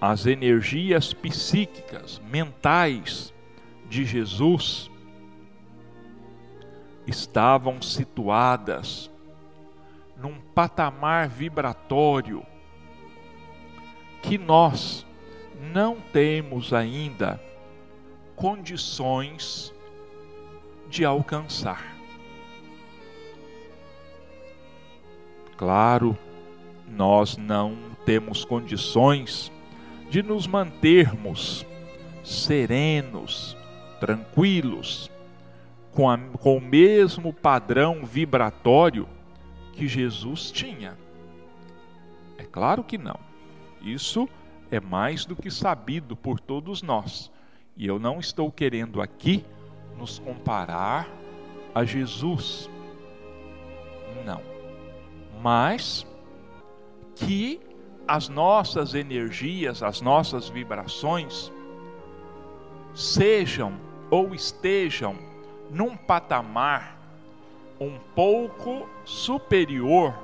as 0.00 0.24
energias 0.24 1.12
psíquicas, 1.12 2.22
mentais 2.30 3.34
de 3.88 4.04
Jesus 4.04 4.88
estavam 7.04 7.82
situadas 7.82 9.10
num 10.16 10.40
patamar 10.54 11.28
vibratório 11.28 12.46
que 14.22 14.38
nós 14.38 15.04
não 15.72 15.96
temos 16.12 16.72
ainda 16.72 17.40
condições 18.36 19.72
de 20.88 21.04
alcançar. 21.04 21.96
Claro, 25.56 26.18
nós 26.88 27.36
não 27.36 27.76
temos 28.04 28.44
condições 28.44 29.50
de 30.10 30.22
nos 30.22 30.46
mantermos 30.46 31.64
serenos, 32.22 33.56
tranquilos, 33.98 35.10
com, 35.92 36.10
a, 36.10 36.18
com 36.18 36.58
o 36.58 36.60
mesmo 36.60 37.32
padrão 37.32 38.04
vibratório 38.04 39.08
que 39.72 39.88
Jesus 39.88 40.50
tinha? 40.50 40.98
É 42.36 42.44
claro 42.44 42.84
que 42.84 42.98
não. 42.98 43.18
Isso 43.80 44.28
é 44.70 44.80
mais 44.80 45.24
do 45.24 45.34
que 45.34 45.50
sabido 45.50 46.14
por 46.14 46.38
todos 46.38 46.82
nós. 46.82 47.31
E 47.76 47.86
eu 47.86 47.98
não 47.98 48.18
estou 48.18 48.50
querendo 48.50 49.00
aqui 49.00 49.44
nos 49.98 50.18
comparar 50.18 51.08
a 51.74 51.84
Jesus. 51.84 52.68
Não. 54.24 54.40
Mas 55.40 56.06
que 57.14 57.60
as 58.06 58.28
nossas 58.28 58.94
energias, 58.94 59.82
as 59.82 60.00
nossas 60.00 60.48
vibrações 60.48 61.52
sejam 62.94 63.74
ou 64.10 64.34
estejam 64.34 65.16
num 65.70 65.96
patamar 65.96 66.98
um 67.80 67.98
pouco 68.14 68.88
superior 69.04 70.14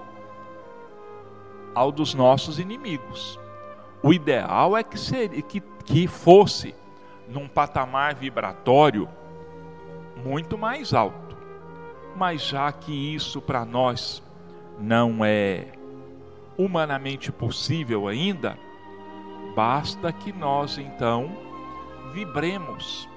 ao 1.74 1.90
dos 1.90 2.14
nossos 2.14 2.58
inimigos. 2.58 3.38
O 4.02 4.12
ideal 4.12 4.76
é 4.76 4.82
que, 4.82 4.98
seria, 4.98 5.40
que, 5.42 5.60
que 5.84 6.06
fosse 6.06 6.74
num 7.28 7.46
patamar 7.46 8.14
vibratório 8.14 9.08
muito 10.24 10.56
mais 10.56 10.92
alto. 10.94 11.36
Mas 12.16 12.42
já 12.42 12.72
que 12.72 13.14
isso 13.14 13.40
para 13.40 13.64
nós 13.64 14.22
não 14.78 15.24
é 15.24 15.66
humanamente 16.56 17.30
possível 17.30 18.08
ainda, 18.08 18.58
basta 19.54 20.12
que 20.12 20.32
nós 20.32 20.78
então 20.78 21.30
vibremos 22.12 23.08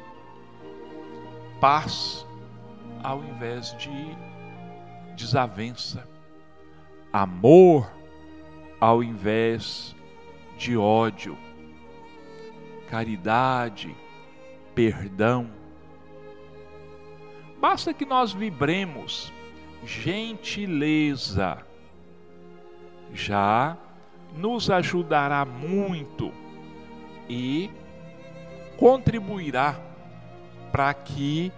paz 1.60 2.28
ao 3.04 3.24
invés 3.24 3.76
de 3.78 4.18
desavença, 5.16 6.08
amor 7.12 7.92
ao 8.80 9.04
invés 9.04 9.96
de 10.58 10.78
ódio, 10.78 11.38
caridade, 12.92 13.96
perdão. 14.76 15.50
Basta 17.58 17.94
que 17.94 18.06
nós 18.06 18.34
vibremos 18.34 19.32
gentileza, 19.86 21.66
já 23.14 23.78
nos 24.36 24.70
ajudará 24.70 25.46
muito 25.46 26.34
e 27.30 27.72
contribuirá 28.78 29.80
para 30.70 30.94
que 30.94 31.52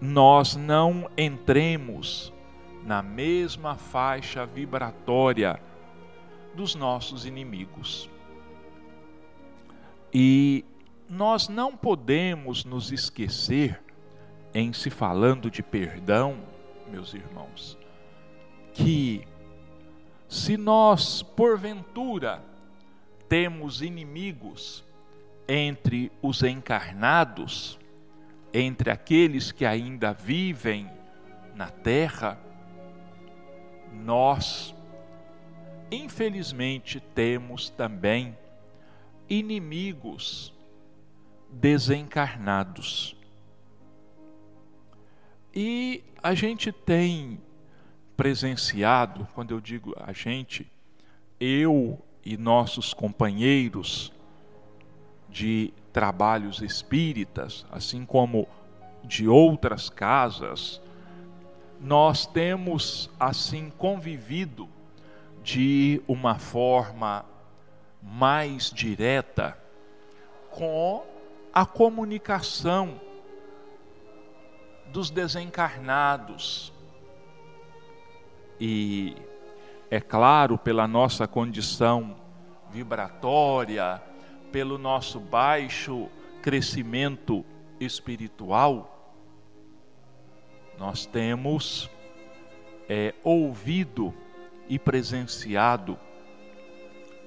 nós 0.00 0.56
não 0.56 1.08
entremos 1.16 2.32
na 2.84 3.02
mesma 3.02 3.76
faixa 3.76 4.44
vibratória 4.44 5.60
dos 6.54 6.74
nossos 6.74 7.24
inimigos. 7.24 8.10
E 10.18 10.64
nós 11.10 11.46
não 11.46 11.76
podemos 11.76 12.64
nos 12.64 12.90
esquecer, 12.90 13.78
em 14.54 14.72
se 14.72 14.88
falando 14.88 15.50
de 15.50 15.62
perdão, 15.62 16.38
meus 16.90 17.12
irmãos, 17.12 17.76
que 18.72 19.28
se 20.26 20.56
nós, 20.56 21.22
porventura, 21.22 22.42
temos 23.28 23.82
inimigos 23.82 24.82
entre 25.46 26.10
os 26.22 26.42
encarnados, 26.42 27.78
entre 28.54 28.90
aqueles 28.90 29.52
que 29.52 29.66
ainda 29.66 30.14
vivem 30.14 30.90
na 31.54 31.68
terra, 31.68 32.40
nós, 33.92 34.74
infelizmente, 35.90 37.00
temos 37.00 37.68
também 37.68 38.34
inimigos 39.28 40.52
desencarnados. 41.50 43.16
E 45.54 46.02
a 46.22 46.34
gente 46.34 46.70
tem 46.70 47.40
presenciado, 48.16 49.26
quando 49.34 49.52
eu 49.52 49.60
digo 49.60 49.94
a 49.96 50.12
gente, 50.12 50.70
eu 51.38 51.98
e 52.24 52.36
nossos 52.36 52.92
companheiros 52.92 54.12
de 55.28 55.72
trabalhos 55.92 56.60
espíritas, 56.60 57.64
assim 57.70 58.04
como 58.04 58.48
de 59.04 59.28
outras 59.28 59.88
casas, 59.88 60.80
nós 61.80 62.26
temos 62.26 63.10
assim 63.20 63.70
convivido 63.78 64.68
de 65.42 66.02
uma 66.08 66.38
forma 66.38 67.24
mais 68.02 68.70
direta 68.70 69.58
com 70.50 71.04
a 71.52 71.64
comunicação 71.66 73.00
dos 74.86 75.10
desencarnados. 75.10 76.72
E 78.60 79.16
é 79.90 80.00
claro, 80.00 80.56
pela 80.56 80.88
nossa 80.88 81.26
condição 81.26 82.16
vibratória, 82.70 84.02
pelo 84.50 84.78
nosso 84.78 85.20
baixo 85.20 86.08
crescimento 86.42 87.44
espiritual, 87.78 89.14
nós 90.78 91.06
temos 91.06 91.90
é, 92.88 93.14
ouvido 93.22 94.14
e 94.68 94.78
presenciado 94.78 95.98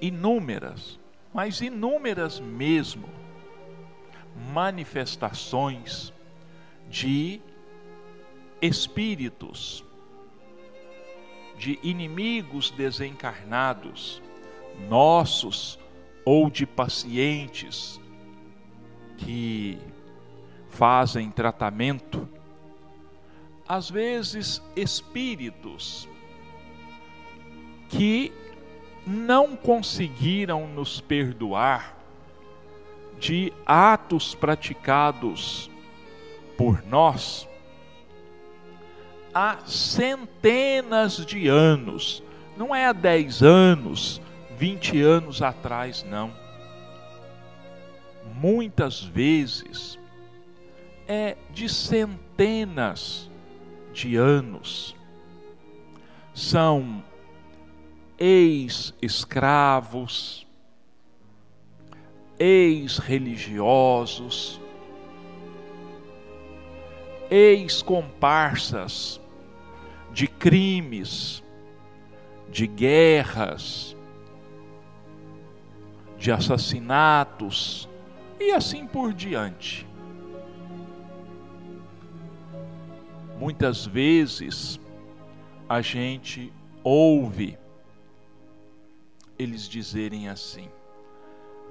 inúmeras 0.00 1.00
mas 1.32 1.60
inúmeras 1.60 2.40
mesmo 2.40 3.08
manifestações 4.52 6.12
de 6.88 7.40
espíritos, 8.60 9.84
de 11.56 11.78
inimigos 11.82 12.70
desencarnados, 12.70 14.20
nossos 14.88 15.78
ou 16.24 16.50
de 16.50 16.66
pacientes 16.66 18.00
que 19.18 19.78
fazem 20.68 21.30
tratamento, 21.30 22.28
às 23.68 23.90
vezes 23.90 24.62
espíritos 24.74 26.08
que 27.88 28.32
não 29.10 29.56
conseguiram 29.56 30.68
nos 30.68 31.00
perdoar 31.00 31.96
de 33.18 33.52
atos 33.66 34.34
praticados 34.34 35.68
por 36.56 36.82
nós 36.86 37.48
há 39.34 39.58
centenas 39.66 41.24
de 41.26 41.48
anos, 41.48 42.22
não 42.56 42.74
é 42.74 42.86
há 42.86 42.92
10 42.92 43.42
anos, 43.42 44.20
20 44.56 45.00
anos 45.00 45.42
atrás, 45.42 46.04
não. 46.08 46.32
Muitas 48.34 49.02
vezes 49.02 49.98
é 51.06 51.36
de 51.50 51.68
centenas 51.68 53.30
de 53.92 54.16
anos. 54.16 54.94
São 56.32 57.02
ex-escravos, 58.20 60.46
ex-religiosos, 62.38 64.60
ex-comparsas 67.30 69.18
de 70.12 70.26
crimes, 70.26 71.42
de 72.50 72.66
guerras, 72.66 73.96
de 76.18 76.30
assassinatos 76.30 77.88
e 78.38 78.50
assim 78.50 78.86
por 78.86 79.14
diante. 79.14 79.88
Muitas 83.38 83.86
vezes 83.86 84.78
a 85.66 85.80
gente 85.80 86.52
ouve 86.84 87.58
eles 89.40 89.66
dizerem 89.66 90.28
assim: 90.28 90.68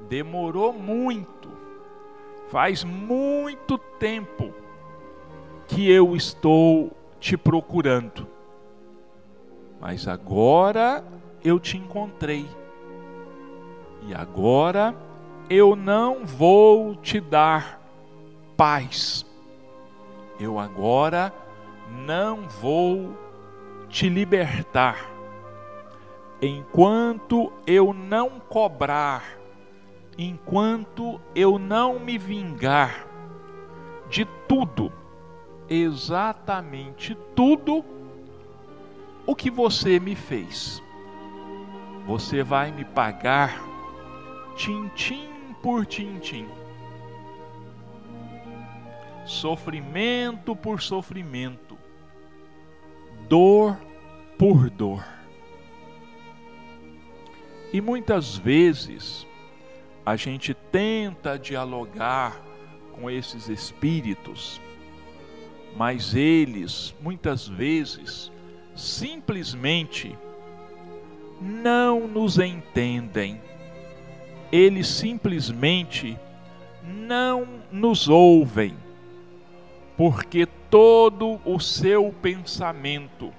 demorou 0.10 0.74
muito, 0.74 1.50
faz 2.50 2.84
muito 2.84 3.78
tempo 3.78 4.52
que 5.68 5.90
eu 5.90 6.16
estou 6.16 6.92
te 7.20 7.38
procurando, 7.38 8.28
mas 9.80 10.08
agora 10.08 11.04
eu 11.44 11.60
te 11.60 11.78
encontrei, 11.78 12.48
e 14.08 14.16
agora 14.16 14.96
eu 15.48 15.76
não 15.76 16.26
vou 16.26 16.96
te 16.96 17.20
dar 17.20 17.80
paz, 18.58 19.24
eu 20.40 20.58
agora 20.58 21.32
não 22.06 22.48
vou 22.48 23.16
te 23.90 24.10
libertar 24.10 25.19
enquanto 26.42 27.52
eu 27.68 27.94
não 27.94 28.40
cobrar, 28.40 29.38
enquanto 30.18 31.20
eu 31.36 31.60
não 31.60 32.00
me 32.00 32.18
vingar 32.18 33.08
de 34.10 34.26
tudo, 34.48 34.92
exatamente 35.70 37.16
tudo 37.36 37.84
o 39.26 39.36
que 39.36 39.52
você 39.52 40.00
me 40.00 40.16
fez. 40.16 40.82
Você 42.08 42.42
vai 42.42 42.72
me 42.72 42.84
pagar 42.84 43.62
tintim 44.56 45.30
por 45.62 45.86
tintim. 45.86 46.48
Sofrimento 49.26 50.56
por 50.56 50.82
sofrimento, 50.82 51.78
dor 53.28 53.78
por 54.38 54.70
dor. 54.72 55.19
E 57.72 57.80
muitas 57.80 58.36
vezes 58.36 59.28
a 60.06 60.16
gente 60.16 60.54
tenta 60.54 61.38
dialogar 61.38 62.42
com 62.94 63.10
esses 63.10 63.48
espíritos, 63.48 64.60
mas 65.78 66.16
eles 66.16 66.96
muitas 67.00 67.48
vezes 67.48 68.32
simplesmente 68.76 70.18
não 71.40 72.08
nos 72.08 72.40
entendem. 72.40 73.40
Eles 74.52 74.88
simplesmente 74.88 76.18
não 76.84 77.48
nos 77.72 78.10
ouvem, 78.10 78.76
porque 79.96 80.48
todo 80.72 81.40
o 81.46 81.60
seu 81.60 82.12
pensamento 82.22 83.32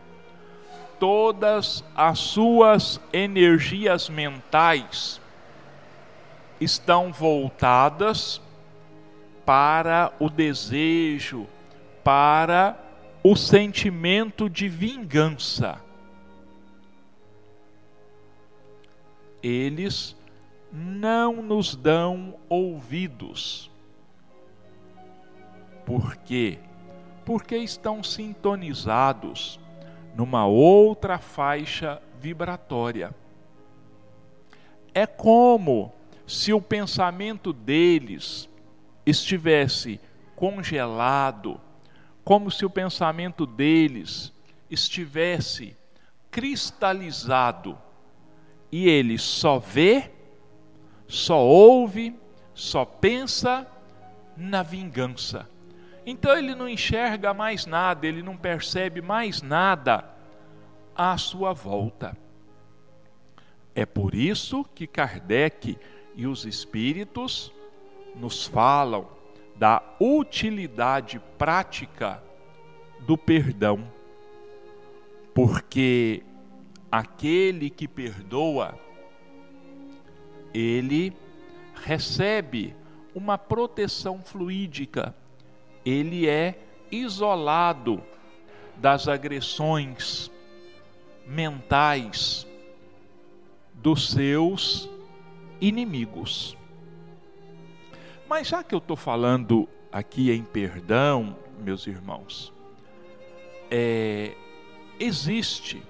todas 1.00 1.82
as 1.96 2.18
suas 2.18 3.00
energias 3.10 4.10
mentais 4.10 5.18
estão 6.60 7.10
voltadas 7.10 8.40
para 9.46 10.12
o 10.20 10.28
desejo, 10.28 11.46
para 12.04 12.78
o 13.24 13.34
sentimento 13.34 14.48
de 14.48 14.68
vingança. 14.68 15.80
Eles 19.42 20.14
não 20.70 21.42
nos 21.42 21.74
dão 21.74 22.34
ouvidos. 22.46 23.70
Por 25.86 26.14
quê? 26.16 26.58
Porque 27.24 27.56
estão 27.56 28.02
sintonizados 28.02 29.58
numa 30.14 30.46
outra 30.46 31.18
faixa 31.18 32.00
vibratória. 32.20 33.14
É 34.94 35.06
como 35.06 35.92
se 36.26 36.52
o 36.52 36.60
pensamento 36.60 37.52
deles 37.52 38.48
estivesse 39.04 40.00
congelado, 40.36 41.60
como 42.24 42.50
se 42.50 42.64
o 42.64 42.70
pensamento 42.70 43.46
deles 43.46 44.32
estivesse 44.70 45.76
cristalizado 46.30 47.76
e 48.70 48.88
ele 48.88 49.18
só 49.18 49.58
vê, 49.58 50.10
só 51.08 51.44
ouve, 51.44 52.16
só 52.54 52.84
pensa 52.84 53.66
na 54.36 54.62
vingança. 54.62 55.49
Então 56.10 56.36
ele 56.36 56.56
não 56.56 56.68
enxerga 56.68 57.32
mais 57.32 57.66
nada, 57.66 58.04
ele 58.04 58.20
não 58.20 58.36
percebe 58.36 59.00
mais 59.00 59.42
nada 59.42 60.04
à 60.92 61.16
sua 61.16 61.52
volta. 61.52 62.16
É 63.76 63.86
por 63.86 64.12
isso 64.12 64.64
que 64.74 64.88
Kardec 64.88 65.78
e 66.16 66.26
os 66.26 66.44
espíritos 66.44 67.52
nos 68.16 68.44
falam 68.44 69.06
da 69.54 69.80
utilidade 70.00 71.22
prática 71.38 72.20
do 73.06 73.16
perdão. 73.16 73.86
Porque 75.32 76.24
aquele 76.90 77.70
que 77.70 77.86
perdoa, 77.86 78.76
ele 80.52 81.16
recebe 81.72 82.74
uma 83.14 83.38
proteção 83.38 84.20
fluídica 84.20 85.14
ele 85.90 86.28
é 86.28 86.58
isolado 86.90 88.02
das 88.76 89.08
agressões 89.08 90.30
mentais 91.26 92.46
dos 93.74 94.10
seus 94.10 94.88
inimigos. 95.60 96.56
Mas 98.28 98.48
já 98.48 98.62
que 98.62 98.74
eu 98.74 98.78
estou 98.78 98.96
falando 98.96 99.68
aqui 99.92 100.30
em 100.30 100.42
perdão, 100.42 101.36
meus 101.58 101.86
irmãos, 101.86 102.52
é, 103.70 104.34
existe, 104.98 105.82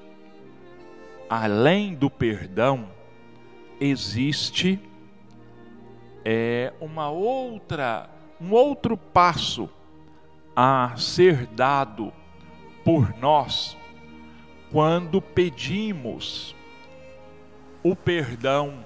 além 1.29 1.95
do 1.95 2.11
perdão, 2.11 2.89
existe 3.81 4.81
é, 6.25 6.73
uma 6.81 7.11
outra, 7.11 8.11
um 8.41 8.53
outro 8.53 8.97
passo 8.97 9.69
a 10.55 10.95
ser 10.97 11.47
dado 11.47 12.13
por 12.85 13.17
nós 13.19 13.77
quando 14.71 15.21
pedimos 15.21 16.55
o 17.83 17.97
perdão 17.97 18.85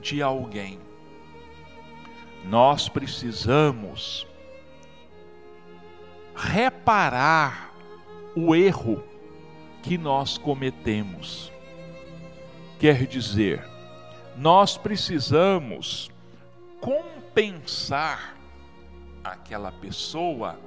de 0.00 0.22
alguém. 0.22 0.78
Nós 2.44 2.88
precisamos 2.88 4.26
reparar 6.34 7.72
o 8.36 8.54
erro 8.54 9.02
que 9.82 9.96
nós 9.96 10.36
cometemos. 10.36 11.50
Quer 12.78 13.06
dizer, 13.06 13.66
nós 14.36 14.76
precisamos 14.76 16.10
compensar 16.80 18.36
aquela 19.24 19.72
pessoa 19.72 20.58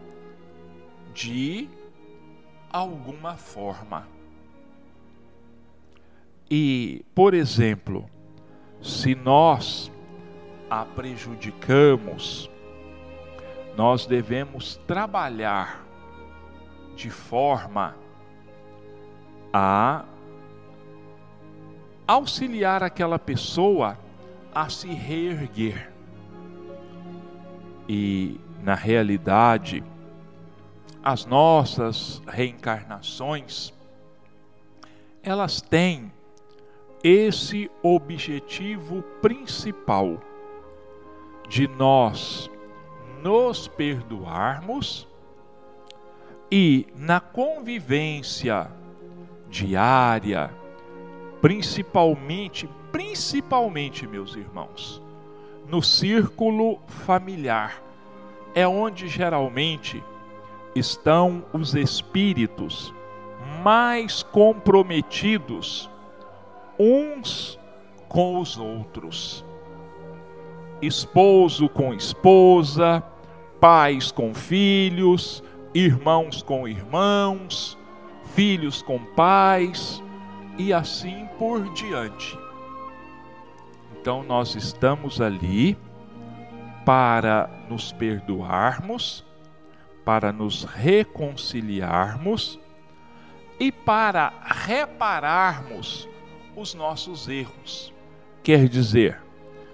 de 1.20 1.68
alguma 2.72 3.36
forma. 3.36 4.08
E, 6.50 7.04
por 7.14 7.34
exemplo, 7.34 8.10
se 8.82 9.16
nós 9.16 9.92
a 10.70 10.86
prejudicamos, 10.86 12.50
nós 13.76 14.06
devemos 14.06 14.78
trabalhar 14.88 15.86
de 16.96 17.10
forma 17.10 17.98
a 19.52 20.06
auxiliar 22.08 22.82
aquela 22.82 23.20
pessoa 23.20 24.00
a 24.56 24.70
se 24.70 24.88
reerguer. 24.88 25.92
E, 27.90 28.40
na 28.64 28.74
realidade, 28.74 29.84
as 31.04 31.26
nossas 31.26 32.22
reencarnações, 32.28 33.74
elas 35.24 35.62
têm 35.62 36.12
esse 37.04 37.72
objetivo 37.82 39.02
principal 39.22 40.20
de 41.48 41.68
nós 41.68 42.50
nos 43.24 43.68
perdoarmos 43.68 45.08
e 46.52 46.88
na 46.96 47.20
convivência 47.20 48.70
diária, 49.50 50.52
principalmente, 51.42 52.70
principalmente, 52.92 54.08
meus 54.08 54.36
irmãos, 54.36 55.02
no 55.68 55.82
círculo 55.82 56.80
familiar, 56.88 57.82
é 58.54 58.68
onde 58.68 59.08
geralmente 59.08 60.04
estão 60.76 61.44
os 61.54 61.74
espíritos 61.76 62.94
mais 63.64 64.24
comprometidos 64.24 65.90
uns 66.80 67.60
com 68.08 68.40
os 68.40 68.58
outros. 68.58 69.46
Esposo 70.82 71.68
com 71.68 71.94
esposa, 71.94 73.04
pais 73.60 74.12
com 74.12 74.34
filhos, 74.34 75.44
irmãos 75.74 76.42
com 76.42 76.68
irmãos, 76.68 77.78
filhos 78.34 78.82
com 78.82 79.00
pais 79.14 80.02
e 80.58 80.74
assim 80.74 81.28
por 81.38 81.62
diante. 81.74 82.38
Então 84.00 84.24
nós 84.24 84.56
estamos 84.56 85.20
ali 85.20 85.78
para 86.86 87.50
nos 87.70 87.92
perdoarmos, 87.92 89.26
para 90.10 90.34
nos 90.34 90.64
reconciliarmos 90.64 92.60
e 93.60 93.72
para 93.72 94.34
repararmos 94.66 96.10
os 96.56 96.74
nossos 96.74 97.28
erros. 97.28 97.94
Quer 98.42 98.68
dizer, 98.68 99.22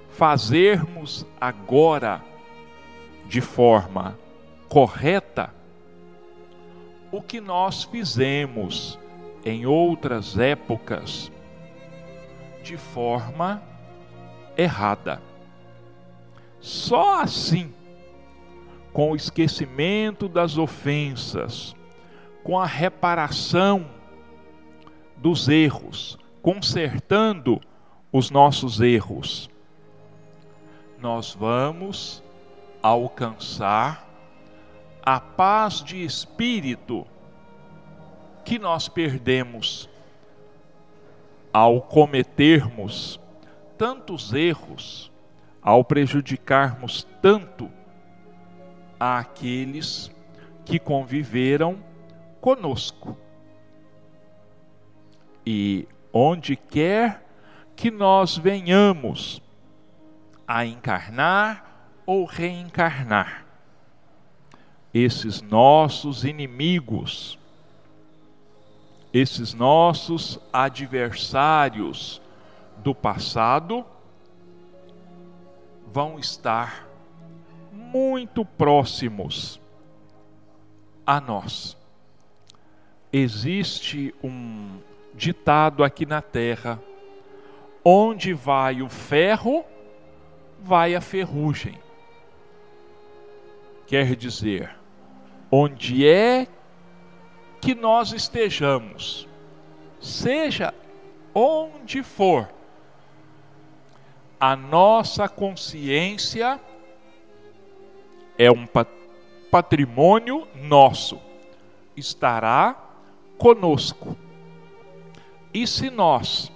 fazermos 0.10 1.26
agora 1.40 2.22
de 3.30 3.40
forma 3.40 4.20
correta 4.68 5.56
o 7.14 7.22
que 7.22 7.40
nós 7.40 7.86
fizemos 7.86 9.00
em 9.46 9.66
outras 9.66 10.38
épocas 10.38 11.32
de 12.62 12.76
forma 12.76 13.64
errada. 14.58 15.22
Só 16.60 17.22
assim, 17.22 17.74
com 18.96 19.12
o 19.12 19.16
esquecimento 19.18 20.30
das 20.30 20.58
ofensas, 20.58 21.76
com 22.46 22.58
a 22.58 22.66
reparação 22.66 23.92
dos 25.18 25.50
erros, 25.50 26.18
consertando 26.42 27.60
os 28.10 28.32
nossos 28.32 28.80
erros, 28.80 29.50
nós 30.98 31.36
vamos 31.38 32.24
alcançar 32.82 34.08
a 35.04 35.20
paz 35.20 35.84
de 35.84 36.02
espírito 36.02 37.06
que 38.46 38.58
nós 38.58 38.88
perdemos 38.88 39.90
ao 41.52 41.82
cometermos 41.82 43.20
tantos 43.78 44.32
erros, 44.32 45.12
ao 45.62 45.84
prejudicarmos 45.84 47.06
tanto 47.22 47.70
àqueles 49.00 50.12
que 50.64 50.80
conviveram 50.80 51.78
conosco. 52.42 53.18
E 55.46 55.88
onde 56.12 56.56
quer 56.56 57.24
que 57.76 57.92
nós 57.92 58.38
venhamos 58.38 59.42
a 60.48 60.66
encarnar 60.66 61.92
ou 62.06 62.26
reencarnar, 62.26 63.46
esses 64.94 65.42
nossos 65.42 66.24
inimigos, 66.24 67.38
esses 69.12 69.54
nossos 69.54 70.40
adversários 70.54 72.22
do 72.78 72.94
passado, 72.94 73.86
vão 75.92 76.20
estar 76.20 76.85
muito 77.96 78.44
próximos 78.44 79.58
a 81.08 81.22
nós. 81.22 81.78
Existe 83.12 84.14
um 84.22 84.80
ditado 85.14 85.82
aqui 85.82 86.06
na 86.06 86.22
terra: 86.22 86.78
onde 87.86 88.34
vai 88.34 88.82
o 88.82 88.90
ferro, 88.90 89.64
vai 90.60 90.94
a 90.94 91.00
ferrugem. 91.00 91.80
Quer 93.88 94.14
dizer, 94.18 94.76
onde 95.50 96.06
é 96.06 96.48
que 97.62 97.74
nós 97.74 98.12
estejamos, 98.12 99.26
seja 100.02 100.74
onde 101.34 102.04
for, 102.04 102.50
a 104.38 104.54
nossa 104.54 105.30
consciência 105.30 106.60
é 108.38 108.52
um 108.52 108.68
patrimônio 109.50 110.48
nosso, 110.56 111.20
estará 111.96 112.76
conosco. 113.38 114.16
E 115.54 115.66
se 115.66 115.90
nós 115.90 116.52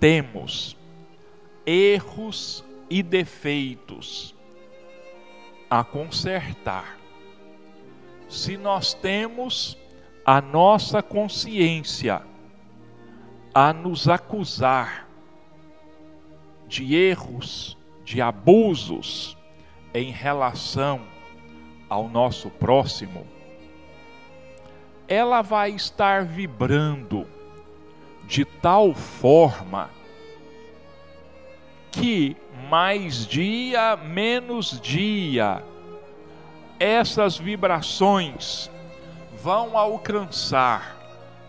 temos 0.00 0.76
erros 1.64 2.64
e 2.90 3.02
defeitos 3.02 4.34
a 5.70 5.84
consertar, 5.84 6.98
se 8.28 8.56
nós 8.56 8.94
temos 8.94 9.78
a 10.24 10.40
nossa 10.40 11.02
consciência 11.02 12.22
a 13.54 13.72
nos 13.72 14.08
acusar 14.08 15.08
de 16.66 16.96
erros, 16.96 17.78
de 18.04 18.20
abusos 18.20 19.36
em 19.96 20.10
relação 20.10 21.00
ao 21.88 22.06
nosso 22.06 22.50
próximo, 22.50 23.26
ela 25.08 25.40
vai 25.40 25.70
estar 25.70 26.22
vibrando 26.22 27.26
de 28.24 28.44
tal 28.44 28.92
forma 28.92 29.88
que 31.90 32.36
mais 32.68 33.26
dia, 33.26 33.96
menos 33.96 34.78
dia, 34.78 35.64
essas 36.78 37.38
vibrações 37.38 38.70
vão 39.40 39.78
alcançar 39.78 40.94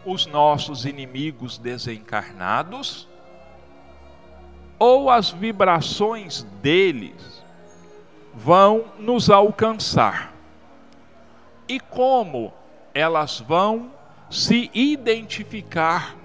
os 0.06 0.26
nossos 0.26 0.86
inimigos 0.86 1.58
desencarnados 1.58 3.10
ou 4.80 5.10
as 5.10 5.32
vibrações 5.32 6.44
deles 6.62 7.37
vão 8.38 8.86
nos 9.00 9.32
alcançar. 9.32 10.32
E 11.68 11.80
como 11.80 12.54
elas 12.94 13.40
vão 13.40 13.92
se 14.30 14.70
identificar 14.76 16.16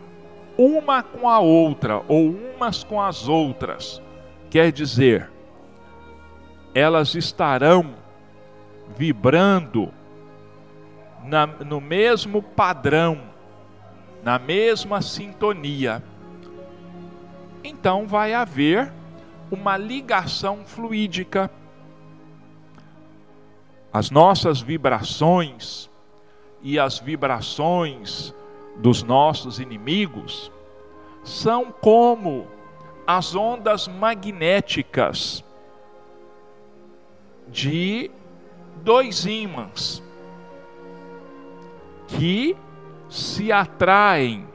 uma 0.58 1.02
com 1.02 1.26
a 1.26 1.38
outra 1.38 2.02
ou 2.06 2.30
umas 2.30 2.84
com 2.84 3.00
as 3.00 3.28
outras, 3.28 4.02
quer 4.50 4.70
dizer, 4.70 5.30
elas 6.74 7.14
estarão 7.14 7.94
vibrando 8.94 9.90
na, 11.24 11.46
no 11.46 11.80
mesmo 11.80 12.42
padrão, 12.42 13.22
na 14.22 14.38
mesma 14.38 15.00
sintonia. 15.00 16.02
Então 17.64 18.06
vai 18.06 18.34
haver 18.34 18.92
uma 19.50 19.78
ligação 19.78 20.58
fluídica. 20.66 21.50
As 23.92 24.10
nossas 24.10 24.60
vibrações 24.60 25.90
e 26.62 26.78
as 26.78 26.98
vibrações 26.98 28.34
dos 28.76 29.02
nossos 29.02 29.60
inimigos 29.60 30.50
são 31.22 31.70
como 31.70 32.46
as 33.06 33.34
ondas 33.34 33.86
magnéticas 33.88 35.44
de 37.48 38.10
dois 38.76 39.26
ímãs 39.26 40.02
que 42.08 42.56
se 43.10 43.52
atraem 43.52 44.46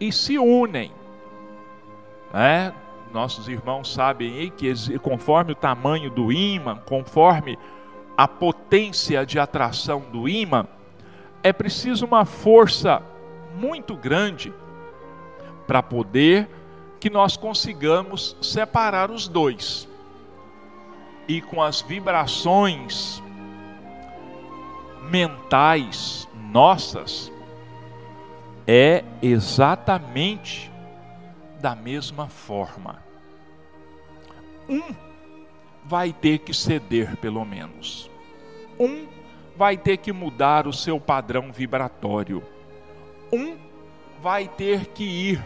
e 0.00 0.10
se 0.12 0.38
unem. 0.38 0.92
Né? 2.32 2.72
Nossos 3.12 3.48
irmãos 3.48 3.92
sabem 3.92 4.52
que 4.56 4.98
conforme 4.98 5.52
o 5.52 5.56
tamanho 5.56 6.10
do 6.10 6.30
ímã, 6.30 6.76
conforme 6.84 7.58
a 8.16 8.28
potência 8.28 9.24
de 9.24 9.38
atração 9.38 10.00
do 10.12 10.28
ímã, 10.28 10.66
é 11.42 11.52
preciso 11.52 12.04
uma 12.04 12.24
força 12.24 13.02
muito 13.56 13.96
grande 13.96 14.52
para 15.66 15.82
poder 15.82 16.48
que 17.00 17.08
nós 17.08 17.36
consigamos 17.36 18.36
separar 18.42 19.10
os 19.10 19.28
dois. 19.28 19.88
E 21.26 21.40
com 21.40 21.62
as 21.62 21.80
vibrações 21.80 23.22
mentais 25.02 26.28
nossas, 26.50 27.32
é 28.66 29.04
exatamente 29.22 30.67
da 31.60 31.74
mesma 31.74 32.28
forma. 32.28 33.02
Um 34.68 34.94
vai 35.84 36.12
ter 36.12 36.38
que 36.38 36.52
ceder, 36.52 37.16
pelo 37.16 37.44
menos. 37.44 38.10
Um 38.78 39.06
vai 39.56 39.76
ter 39.76 39.96
que 39.96 40.12
mudar 40.12 40.66
o 40.66 40.72
seu 40.72 41.00
padrão 41.00 41.50
vibratório. 41.50 42.42
Um 43.32 43.56
vai 44.20 44.46
ter 44.46 44.86
que 44.86 45.04
ir 45.04 45.44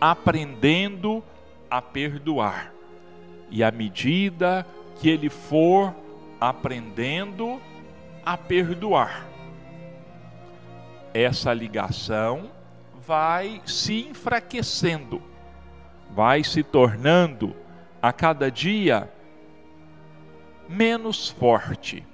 aprendendo 0.00 1.22
a 1.70 1.82
perdoar. 1.82 2.72
E 3.50 3.62
à 3.62 3.70
medida 3.70 4.66
que 5.00 5.08
ele 5.08 5.28
for 5.28 5.94
aprendendo 6.40 7.60
a 8.24 8.36
perdoar, 8.36 9.26
essa 11.12 11.52
ligação 11.52 12.50
vai 13.06 13.60
se 13.66 14.08
enfraquecendo, 14.08 15.20
vai 16.14 16.44
se 16.44 16.62
tornando 16.62 17.56
a 18.00 18.12
cada 18.12 18.50
dia 18.50 19.10
menos 20.68 21.28
forte, 21.30 22.06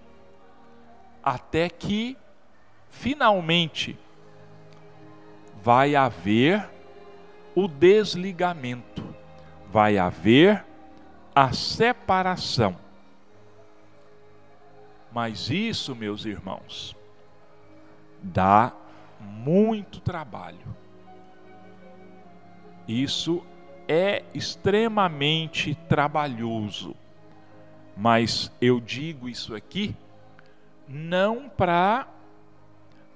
até 1.22 1.68
que 1.68 2.16
finalmente 2.88 3.98
vai 5.60 5.96
haver 5.96 6.68
o 7.54 7.66
desligamento, 7.66 9.04
vai 9.70 9.98
haver 9.98 10.64
a 11.34 11.52
separação. 11.52 12.76
Mas 15.12 15.50
isso, 15.50 15.94
meus 15.96 16.24
irmãos, 16.24 16.96
dá 18.22 18.72
muito 19.20 20.00
trabalho. 20.00 20.76
Isso 22.86 23.44
é 23.88 24.22
extremamente 24.34 25.74
trabalhoso. 25.88 26.94
Mas 27.96 28.52
eu 28.60 28.78
digo 28.78 29.28
isso 29.28 29.54
aqui 29.54 29.96
não 30.86 31.48
para 31.48 32.06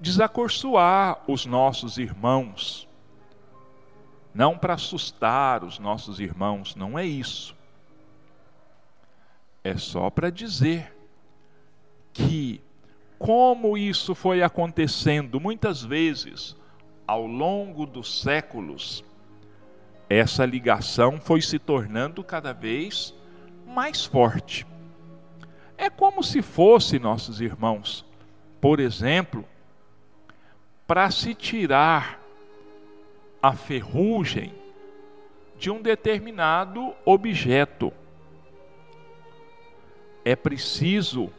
desacorçoar 0.00 1.22
os 1.28 1.46
nossos 1.46 1.98
irmãos, 1.98 2.88
não 4.34 4.58
para 4.58 4.74
assustar 4.74 5.62
os 5.62 5.78
nossos 5.78 6.18
irmãos, 6.18 6.74
não 6.74 6.98
é 6.98 7.06
isso. 7.06 7.54
É 9.62 9.76
só 9.76 10.10
para 10.10 10.30
dizer 10.30 10.92
que 12.12 12.60
como 13.18 13.78
isso 13.78 14.14
foi 14.14 14.42
acontecendo 14.42 15.38
muitas 15.38 15.84
vezes 15.84 16.56
ao 17.06 17.26
longo 17.26 17.86
dos 17.86 18.20
séculos, 18.20 19.04
essa 20.12 20.44
ligação 20.44 21.18
foi 21.20 21.40
se 21.40 21.58
tornando 21.58 22.22
cada 22.22 22.52
vez 22.52 23.14
mais 23.66 24.04
forte. 24.04 24.66
É 25.78 25.88
como 25.88 26.22
se 26.22 26.42
fosse, 26.42 26.98
nossos 26.98 27.40
irmãos, 27.40 28.04
por 28.60 28.78
exemplo, 28.78 29.44
para 30.86 31.10
se 31.10 31.34
tirar 31.34 32.20
a 33.42 33.54
ferrugem 33.54 34.54
de 35.58 35.70
um 35.70 35.80
determinado 35.80 36.94
objeto. 37.04 37.92
É 40.24 40.36
preciso 40.36 41.30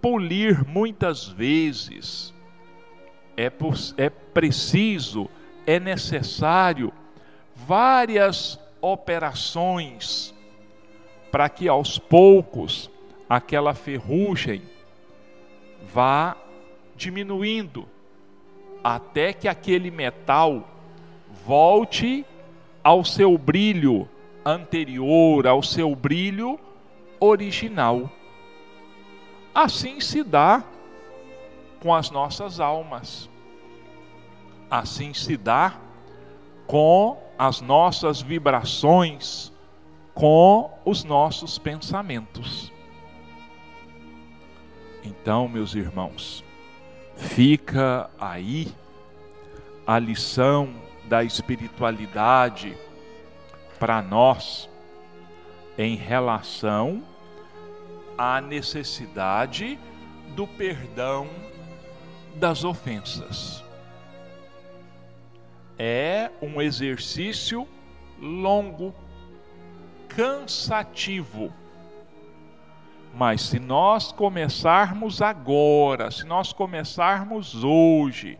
polir 0.00 0.66
muitas 0.66 1.28
vezes, 1.28 2.34
é, 3.36 3.52
é 3.96 4.10
preciso, 4.10 5.28
é 5.66 5.78
necessário 5.78 6.92
várias 7.54 8.58
operações 8.80 10.34
para 11.30 11.48
que 11.48 11.68
aos 11.68 11.98
poucos 11.98 12.90
aquela 13.28 13.74
ferrugem 13.74 14.62
vá 15.82 16.36
diminuindo 16.96 17.88
até 18.82 19.32
que 19.32 19.48
aquele 19.48 19.90
metal 19.90 20.68
volte 21.46 22.24
ao 22.82 23.04
seu 23.04 23.38
brilho 23.38 24.08
anterior, 24.44 25.46
ao 25.46 25.62
seu 25.62 25.94
brilho 25.96 26.60
original. 27.18 28.10
Assim 29.54 30.00
se 30.00 30.22
dá 30.22 30.62
com 31.80 31.94
as 31.94 32.10
nossas 32.10 32.60
almas. 32.60 33.30
Assim 34.70 35.14
se 35.14 35.36
dá 35.36 35.78
com 36.66 37.23
as 37.38 37.60
nossas 37.60 38.20
vibrações, 38.20 39.52
com 40.14 40.70
os 40.84 41.02
nossos 41.02 41.58
pensamentos. 41.58 42.72
Então, 45.02 45.48
meus 45.48 45.74
irmãos, 45.74 46.44
fica 47.16 48.08
aí 48.18 48.72
a 49.86 49.98
lição 49.98 50.72
da 51.04 51.22
espiritualidade 51.22 52.76
para 53.78 54.00
nós 54.00 54.70
em 55.76 55.96
relação 55.96 57.02
a 58.16 58.40
necessidade 58.40 59.78
do 60.34 60.46
perdão 60.46 61.28
das 62.36 62.64
ofensas. 62.64 63.62
É 65.78 66.30
um 66.40 66.60
exercício 66.60 67.66
longo, 68.20 68.94
cansativo. 70.08 71.52
Mas 73.14 73.42
se 73.42 73.58
nós 73.58 74.12
começarmos 74.12 75.22
agora, 75.22 76.10
se 76.10 76.24
nós 76.24 76.52
começarmos 76.52 77.62
hoje, 77.62 78.38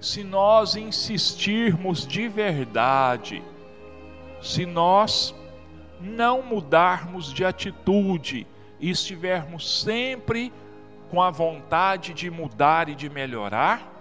se 0.00 0.24
nós 0.24 0.76
insistirmos 0.76 2.06
de 2.06 2.28
verdade, 2.28 3.42
se 4.40 4.66
nós 4.66 5.34
não 6.00 6.42
mudarmos 6.42 7.32
de 7.32 7.44
atitude, 7.44 8.46
e 8.80 8.90
estivermos 8.90 9.82
sempre 9.82 10.52
com 11.10 11.22
a 11.22 11.30
vontade 11.30 12.12
de 12.14 12.30
mudar 12.30 12.88
e 12.88 12.94
de 12.94 13.08
melhorar, 13.08 13.97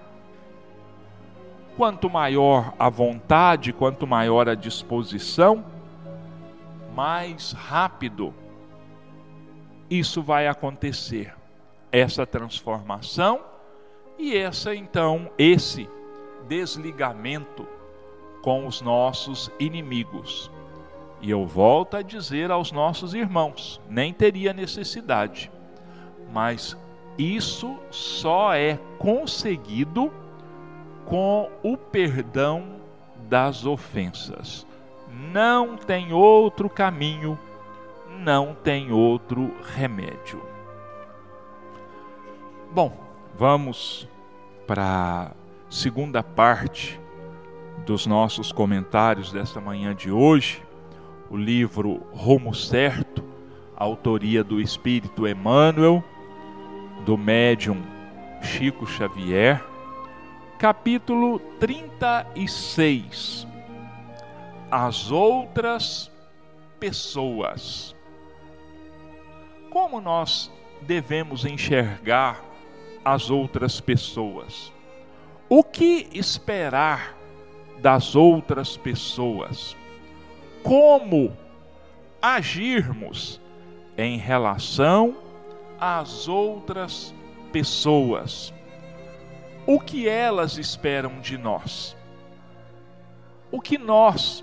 quanto 1.78 2.10
maior 2.10 2.74
a 2.80 2.90
vontade, 2.90 3.72
quanto 3.72 4.08
maior 4.08 4.50
a 4.50 4.56
disposição, 4.56 5.64
mais 6.96 7.52
rápido 7.52 8.34
isso 9.90 10.22
vai 10.22 10.48
acontecer. 10.48 11.34
Essa 11.90 12.26
transformação 12.26 13.40
e 14.20 14.36
essa 14.36 14.76
então 14.76 15.32
esse 15.38 15.88
desligamento 16.48 17.66
com 18.42 18.68
os 18.68 18.82
nossos 18.82 19.50
inimigos. 19.58 20.52
E 21.22 21.32
eu 21.32 21.46
volto 21.46 21.96
a 21.96 22.02
dizer 22.02 22.52
aos 22.52 22.72
nossos 22.72 23.14
irmãos: 23.14 23.80
nem 23.90 24.12
teria 24.12 24.52
necessidade, 24.52 25.50
mas 26.34 26.76
isso 27.18 27.78
só 27.90 28.54
é 28.54 28.78
conseguido 29.00 30.12
com 31.08 31.50
o 31.64 31.78
perdão 31.78 32.82
das 33.30 33.66
ofensas. 33.66 34.68
Não 35.32 35.76
tem 35.76 36.14
outro 36.14 36.70
caminho, 36.70 37.40
não 38.20 38.54
tem 38.54 38.92
outro 38.92 39.54
remédio. 39.76 40.42
Bom, 42.72 42.96
vamos 43.38 44.08
para 44.68 45.32
a 45.32 45.32
segunda 45.70 46.22
parte 46.22 47.00
dos 47.86 48.06
nossos 48.06 48.52
comentários 48.52 49.32
desta 49.32 49.62
manhã 49.62 49.96
de 49.96 50.12
hoje, 50.12 50.62
o 51.30 51.38
livro 51.38 52.04
Rumo 52.12 52.54
Certo, 52.54 53.24
autoria 53.76 54.44
do 54.44 54.60
Espírito 54.60 55.26
Emmanuel, 55.26 56.04
do 57.06 57.18
médium 57.18 57.82
Chico 58.42 58.86
Xavier, 58.86 59.64
capítulo 60.58 61.38
36. 61.60 63.48
As 64.72 65.12
outras 65.12 66.12
pessoas. 66.80 67.96
Como 69.70 70.02
nós 70.02 70.52
devemos 70.82 71.46
enxergar 71.46 72.44
as 73.06 73.30
outras 73.30 73.80
pessoas? 73.80 74.74
O 75.48 75.64
que 75.64 76.10
esperar 76.12 77.16
das 77.80 78.16
outras 78.16 78.76
pessoas? 78.76 79.78
Como 80.64 81.38
agirmos 82.20 83.40
em 83.96 84.18
relação 84.18 85.16
às 85.80 86.28
outras 86.28 87.14
pessoas? 87.52 88.52
O 89.70 89.82
que 89.82 90.08
elas 90.08 90.58
esperam 90.58 91.20
de 91.20 91.38
nós? 91.38 91.94
O 93.52 93.60
que 93.60 93.78
nós 93.78 94.42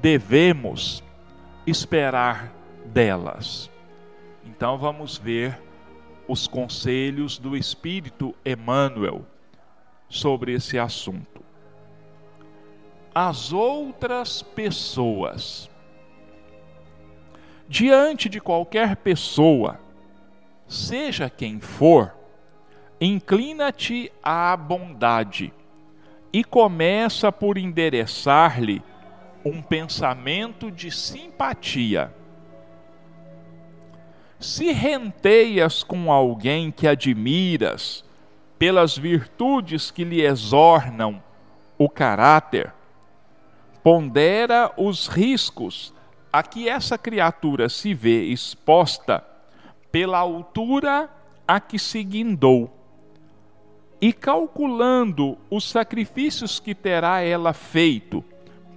devemos 0.00 1.02
esperar 1.66 2.54
delas? 2.86 3.68
Então 4.44 4.78
vamos 4.78 5.18
ver 5.18 5.60
os 6.28 6.46
conselhos 6.46 7.36
do 7.36 7.56
Espírito 7.56 8.32
Emmanuel 8.46 9.26
sobre 10.08 10.52
esse 10.52 10.78
assunto. 10.78 11.42
As 13.12 13.52
outras 13.52 14.40
pessoas. 14.40 15.68
Diante 17.68 18.28
de 18.28 18.40
qualquer 18.40 18.94
pessoa, 18.98 19.80
seja 20.68 21.28
quem 21.28 21.58
for, 21.58 22.14
inclina-te 23.04 24.10
à 24.22 24.56
bondade 24.56 25.52
e 26.32 26.42
começa 26.42 27.30
por 27.30 27.58
endereçar-lhe 27.58 28.82
um 29.44 29.60
pensamento 29.60 30.70
de 30.70 30.90
simpatia. 30.90 32.12
Se 34.40 34.72
renteias 34.72 35.82
com 35.82 36.10
alguém 36.10 36.70
que 36.70 36.88
admiras, 36.88 38.04
pelas 38.58 38.96
virtudes 38.96 39.90
que 39.90 40.04
lhe 40.04 40.22
exornam 40.22 41.22
o 41.76 41.88
caráter, 41.88 42.72
pondera 43.82 44.72
os 44.76 45.06
riscos 45.06 45.92
a 46.32 46.42
que 46.42 46.68
essa 46.68 46.96
criatura 46.96 47.68
se 47.68 47.92
vê 47.92 48.24
exposta 48.24 49.22
pela 49.92 50.18
altura 50.18 51.08
a 51.46 51.60
que 51.60 51.78
se 51.78 52.02
guindou, 52.02 52.83
e 54.04 54.12
calculando 54.12 55.38
os 55.48 55.66
sacrifícios 55.66 56.60
que 56.60 56.74
terá 56.74 57.22
ela 57.22 57.54
feito 57.54 58.22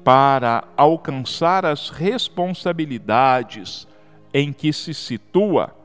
para 0.01 0.63
alcançar 0.78 1.65
as 1.65 1.89
responsabilidades 1.89 3.86
em 4.34 4.53
que 4.53 4.71
se 4.71 4.93
situa, 4.93 5.75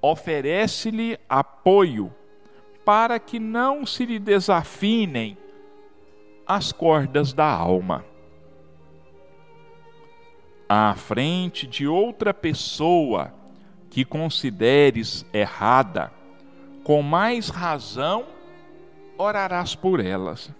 oferece-lhe 0.00 1.18
apoio 1.28 2.10
para 2.82 3.18
que 3.18 3.38
não 3.38 3.84
se 3.84 4.06
lhe 4.06 4.18
desafinem 4.18 5.36
as 6.46 6.72
cordas 6.72 7.34
da 7.34 7.50
alma. 7.50 8.06
À 10.66 10.94
frente 10.94 11.66
de 11.66 11.86
outra 11.86 12.32
pessoa 12.32 13.34
que 13.90 14.02
consideres 14.02 15.26
errada, 15.30 16.10
com 16.82 17.02
mais 17.02 17.50
razão 17.50 18.34
orarás 19.18 19.74
por 19.74 20.00
elas, 20.00 20.50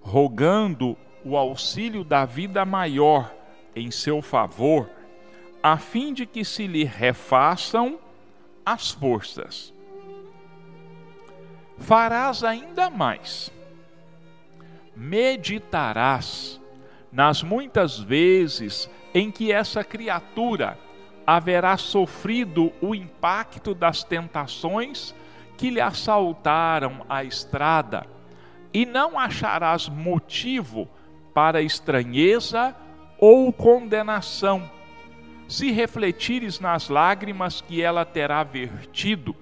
rogando 0.00 0.96
o 1.24 1.36
auxílio 1.36 2.04
da 2.04 2.24
vida 2.24 2.64
maior 2.64 3.34
em 3.74 3.90
seu 3.90 4.22
favor, 4.22 4.88
a 5.62 5.76
fim 5.76 6.12
de 6.12 6.26
que 6.26 6.44
se 6.44 6.66
lhe 6.66 6.84
refaçam 6.84 7.98
as 8.64 8.90
forças 8.90 9.72
farás 11.80 12.44
ainda 12.44 12.90
mais. 12.90 13.50
Meditarás 14.94 16.60
nas 17.10 17.42
muitas 17.42 17.98
vezes 17.98 18.88
em 19.12 19.30
que 19.30 19.50
essa 19.50 19.82
criatura 19.82 20.78
haverá 21.26 21.76
sofrido 21.76 22.72
o 22.80 22.94
impacto 22.94 23.74
das 23.74 24.04
tentações 24.04 25.14
que 25.60 25.68
lhe 25.68 25.80
assaltaram 25.80 27.04
a 27.06 27.22
estrada, 27.22 28.06
e 28.72 28.86
não 28.86 29.18
acharás 29.18 29.90
motivo 29.90 30.88
para 31.34 31.60
estranheza 31.60 32.74
ou 33.18 33.52
condenação, 33.52 34.70
se 35.46 35.70
refletires 35.70 36.60
nas 36.60 36.88
lágrimas 36.88 37.60
que 37.60 37.82
ela 37.82 38.06
terá 38.06 38.42
vertido 38.42 39.36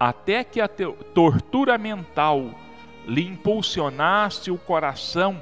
até 0.00 0.42
que 0.42 0.58
a 0.58 0.66
tortura 0.66 1.76
mental 1.76 2.46
lhe 3.06 3.26
impulsionasse 3.26 4.50
o 4.50 4.56
coração 4.56 5.38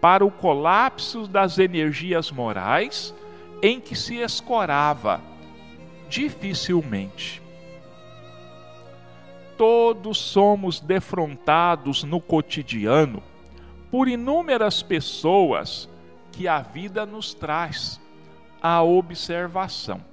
para 0.00 0.24
o 0.24 0.30
colapso 0.30 1.26
das 1.26 1.58
energias 1.58 2.32
morais 2.32 3.14
em 3.62 3.78
que 3.78 3.94
se 3.94 4.16
escorava 4.16 5.20
dificilmente. 6.08 7.41
Todos 9.62 10.18
somos 10.18 10.80
defrontados 10.80 12.02
no 12.02 12.20
cotidiano 12.20 13.22
por 13.92 14.08
inúmeras 14.08 14.82
pessoas 14.82 15.88
que 16.32 16.48
a 16.48 16.58
vida 16.62 17.06
nos 17.06 17.32
traz 17.32 18.00
à 18.60 18.82
observação. 18.82 20.04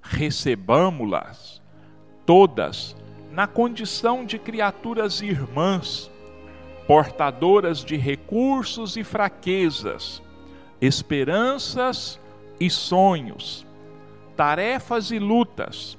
Recebamos-las 0.00 1.60
todas 2.24 2.96
na 3.30 3.46
condição 3.46 4.24
de 4.24 4.38
criaturas 4.38 5.20
irmãs, 5.20 6.10
portadoras 6.86 7.84
de 7.84 7.98
recursos 7.98 8.96
e 8.96 9.04
fraquezas, 9.04 10.22
esperanças 10.80 12.18
e 12.58 12.70
sonhos, 12.70 13.66
tarefas 14.34 15.10
e 15.10 15.18
lutas, 15.18 15.98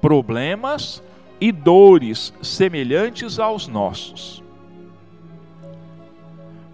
problemas 0.00 1.02
e 1.40 1.52
dores 1.52 2.32
semelhantes 2.42 3.38
aos 3.38 3.66
nossos. 3.66 4.42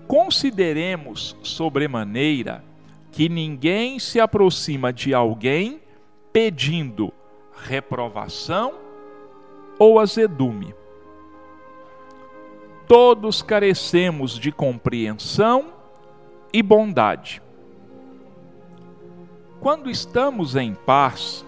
Consideremos 0.07 1.37
sobremaneira 1.43 2.65
que 3.11 3.29
ninguém 3.29 3.99
se 3.99 4.21
aproxima 4.21 4.93
de 4.93 5.15
alguém 5.15 5.81
pedindo 6.33 7.13
reprovação 7.57 8.75
ou 9.79 9.99
azedume. 9.99 10.75
Todos 12.87 13.41
carecemos 13.41 14.39
de 14.39 14.53
compreensão 14.53 15.73
e 16.53 16.63
bondade. 16.63 17.41
Quando 19.61 19.91
estamos 19.91 20.57
em 20.57 20.75
paz, 20.75 21.45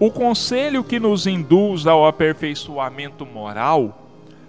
o 0.00 0.10
conselho 0.10 0.82
que 0.82 0.98
nos 0.98 1.26
induz 1.26 1.86
ao 1.86 2.06
aperfeiçoamento 2.06 3.26
moral 3.26 4.08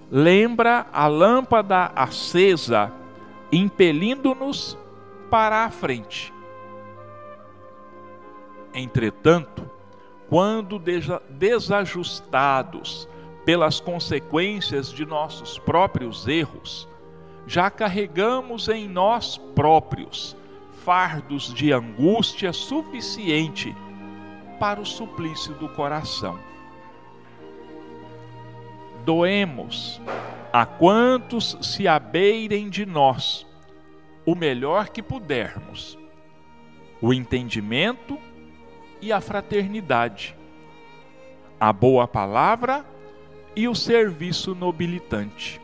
lembra 0.09 0.87
a 0.93 1.07
lâmpada 1.07 1.91
acesa, 1.93 2.89
impelindo-nos 3.51 4.77
para 5.29 5.65
a 5.65 5.69
frente. 5.69 6.33
Entretanto, 8.73 9.69
quando 10.29 10.81
desajustados 11.29 13.09
pelas 13.43 13.81
consequências 13.81 14.89
de 14.89 15.05
nossos 15.05 15.59
próprios 15.59 16.29
erros, 16.29 16.87
já 17.45 17.69
carregamos 17.69 18.69
em 18.69 18.87
nós 18.87 19.37
próprios 19.53 20.33
fardos 20.85 21.53
de 21.53 21.73
angústia 21.73 22.53
suficiente 22.53 23.75
para 24.61 24.79
o 24.79 24.85
suplício 24.85 25.55
do 25.55 25.67
coração. 25.67 26.37
Doemos 29.03 29.99
a 30.53 30.67
quantos 30.67 31.57
se 31.61 31.87
abeirem 31.87 32.69
de 32.69 32.85
nós 32.85 33.43
o 34.23 34.35
melhor 34.35 34.89
que 34.89 35.01
pudermos, 35.01 35.97
o 37.01 37.11
entendimento 37.11 38.19
e 39.01 39.11
a 39.11 39.19
fraternidade, 39.19 40.37
a 41.59 41.73
boa 41.73 42.07
palavra 42.07 42.85
e 43.55 43.67
o 43.67 43.73
serviço 43.73 44.53
nobilitante. 44.53 45.59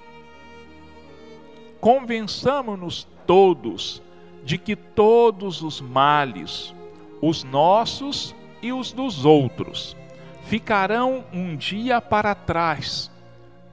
Convençamo-nos 1.80 3.08
todos 3.28 4.02
de 4.44 4.58
que 4.58 4.76
todos 4.76 5.62
os 5.62 5.80
males, 5.80 6.74
os 7.22 7.44
nossos 7.44 8.36
e 8.62 8.72
os 8.74 8.92
dos 8.92 9.26
outros, 9.26 9.96
ficarão 10.44 11.26
um 11.34 11.56
dia 11.56 12.00
para 12.00 12.34
trás, 12.34 13.12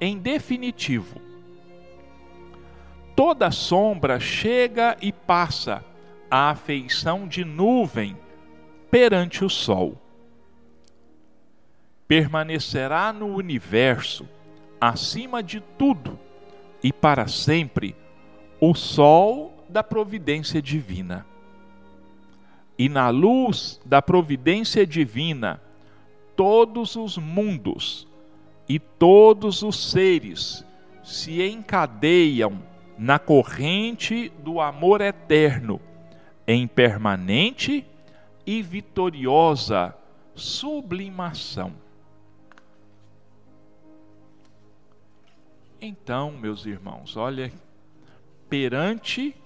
em 0.00 0.18
definitivo. 0.18 1.20
Toda 3.14 3.50
sombra 3.50 4.18
chega 4.18 4.96
e 5.00 5.12
passa 5.12 5.84
à 6.30 6.50
afeição 6.50 7.28
de 7.28 7.44
nuvem 7.44 8.16
perante 8.90 9.44
o 9.44 9.48
sol. 9.48 10.00
Permanecerá 12.08 13.12
no 13.12 13.26
universo, 13.26 14.28
acima 14.80 15.42
de 15.42 15.60
tudo 15.78 16.18
e 16.82 16.92
para 16.92 17.26
sempre, 17.28 17.96
o 18.60 18.74
sol 18.74 19.64
da 19.68 19.82
providência 19.82 20.60
divina. 20.60 21.24
E 22.78 22.88
na 22.88 23.08
luz 23.08 23.80
da 23.84 24.02
providência 24.02 24.86
divina, 24.86 25.60
todos 26.36 26.96
os 26.96 27.16
mundos 27.16 28.08
e 28.68 28.78
todos 28.78 29.62
os 29.62 29.90
seres 29.90 30.64
se 31.02 31.42
encadeiam 31.42 32.60
na 32.98 33.18
corrente 33.18 34.30
do 34.38 34.60
amor 34.60 35.00
eterno, 35.00 35.80
em 36.46 36.66
permanente 36.66 37.86
e 38.46 38.62
vitoriosa 38.62 39.94
sublimação. 40.34 41.72
Então, 45.80 46.32
meus 46.32 46.64
irmãos, 46.64 47.16
olha, 47.16 47.52
perante 48.48 49.36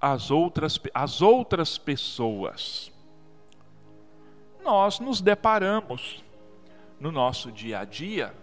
as 0.00 0.30
outras, 0.30 0.80
as 0.94 1.22
outras 1.22 1.76
pessoas. 1.76 2.92
Nós 4.62 5.00
nos 5.00 5.20
deparamos 5.20 6.22
no 7.00 7.10
nosso 7.10 7.50
dia 7.50 7.80
a 7.80 7.84
dia 7.84 8.34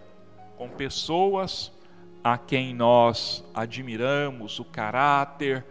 com 0.57 0.69
pessoas 0.69 1.71
a 2.23 2.37
quem 2.37 2.73
nós 2.73 3.43
admiramos 3.53 4.59
o 4.59 4.65
caráter, 4.65 5.63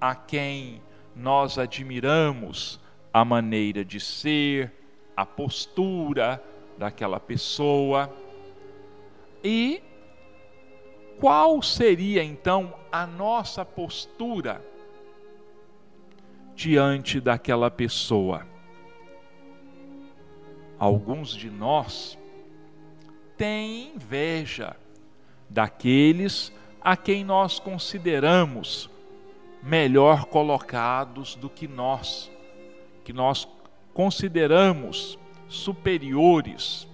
a 0.00 0.14
quem 0.14 0.80
nós 1.14 1.58
admiramos 1.58 2.80
a 3.12 3.24
maneira 3.24 3.84
de 3.84 4.00
ser, 4.00 4.72
a 5.16 5.26
postura 5.26 6.42
daquela 6.78 7.20
pessoa. 7.20 8.10
E 9.44 9.82
qual 11.18 11.60
seria 11.60 12.24
então 12.24 12.74
a 12.90 13.06
nossa 13.06 13.64
postura 13.64 14.64
diante 16.60 17.22
daquela 17.22 17.70
pessoa. 17.70 18.46
Alguns 20.78 21.30
de 21.30 21.48
nós 21.48 22.18
têm 23.34 23.94
inveja 23.94 24.76
daqueles 25.48 26.52
a 26.78 26.98
quem 26.98 27.24
nós 27.24 27.58
consideramos 27.58 28.90
melhor 29.62 30.26
colocados 30.26 31.34
do 31.34 31.48
que 31.48 31.66
nós, 31.66 32.30
que 33.04 33.12
nós 33.14 33.48
consideramos 33.94 35.18
superiores 35.48 36.86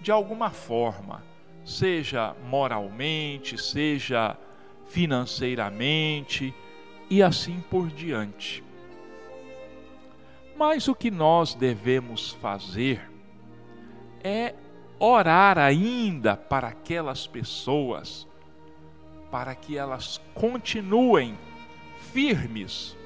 de 0.00 0.12
alguma 0.12 0.50
forma, 0.50 1.24
seja 1.64 2.36
moralmente, 2.48 3.58
seja 3.60 4.36
financeiramente, 4.86 6.54
e 7.10 7.24
assim 7.24 7.60
por 7.68 7.88
diante. 7.88 8.62
Mas 10.56 10.86
o 10.86 10.94
que 10.94 11.10
nós 11.10 11.54
devemos 11.54 12.30
fazer 12.30 13.10
é 14.22 14.54
orar 14.98 15.58
ainda 15.58 16.36
para 16.36 16.68
aquelas 16.68 17.26
pessoas, 17.26 18.28
para 19.30 19.54
que 19.56 19.76
elas 19.76 20.20
continuem 20.34 21.36
firmes 22.12 22.96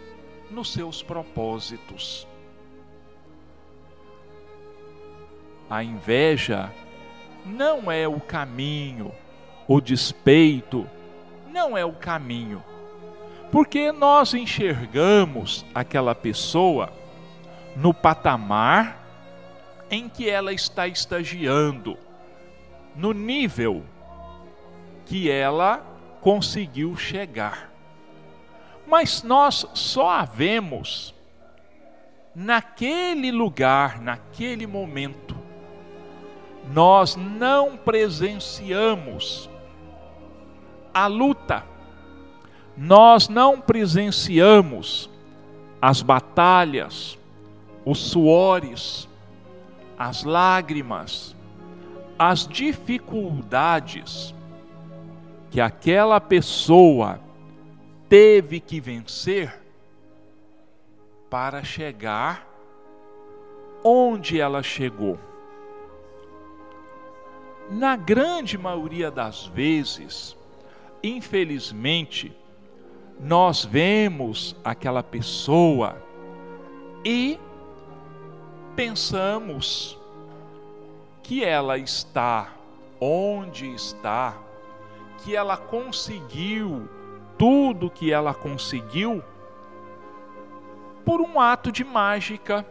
nos 0.50 0.72
seus 0.72 1.02
propósitos. 1.02 2.26
A 5.70 5.82
inveja 5.82 6.70
não 7.46 7.90
é 7.90 8.06
o 8.06 8.20
caminho, 8.20 9.12
o 9.66 9.80
despeito 9.80 10.86
não 11.50 11.78
é 11.78 11.84
o 11.84 11.92
caminho 11.92 12.62
porque 13.54 13.92
nós 13.92 14.34
enxergamos 14.34 15.64
aquela 15.72 16.12
pessoa 16.12 16.92
no 17.76 17.94
patamar 17.94 19.06
em 19.88 20.08
que 20.08 20.28
ela 20.28 20.52
está 20.52 20.88
estagiando, 20.88 21.96
no 22.96 23.12
nível 23.12 23.84
que 25.06 25.30
ela 25.30 25.86
conseguiu 26.20 26.96
chegar. 26.96 27.70
Mas 28.88 29.22
nós 29.22 29.64
só 29.72 30.10
a 30.10 30.24
vemos 30.24 31.14
naquele 32.34 33.30
lugar, 33.30 34.00
naquele 34.00 34.66
momento. 34.66 35.38
Nós 36.72 37.14
não 37.14 37.76
presenciamos 37.76 39.48
a 40.92 41.06
luta 41.06 41.72
nós 42.76 43.28
não 43.28 43.60
presenciamos 43.60 45.08
as 45.80 46.02
batalhas, 46.02 47.18
os 47.84 47.98
suores, 47.98 49.08
as 49.98 50.24
lágrimas, 50.24 51.36
as 52.18 52.46
dificuldades 52.46 54.34
que 55.50 55.60
aquela 55.60 56.20
pessoa 56.20 57.20
teve 58.08 58.60
que 58.60 58.80
vencer 58.80 59.54
para 61.30 61.62
chegar 61.62 62.46
onde 63.84 64.40
ela 64.40 64.62
chegou. 64.62 65.18
Na 67.70 67.96
grande 67.96 68.56
maioria 68.56 69.10
das 69.10 69.46
vezes, 69.46 70.36
infelizmente, 71.02 72.34
nós 73.20 73.64
vemos 73.64 74.56
aquela 74.64 75.02
pessoa 75.02 76.02
e 77.04 77.38
pensamos 78.74 79.98
que 81.22 81.44
ela 81.44 81.78
está 81.78 82.52
onde 83.00 83.72
está, 83.74 84.36
que 85.18 85.34
ela 85.34 85.56
conseguiu 85.56 86.88
tudo 87.36 87.90
que 87.90 88.12
ela 88.12 88.32
conseguiu 88.32 89.22
por 91.04 91.20
um 91.20 91.38
ato 91.38 91.70
de 91.70 91.84
mágica, 91.84 92.64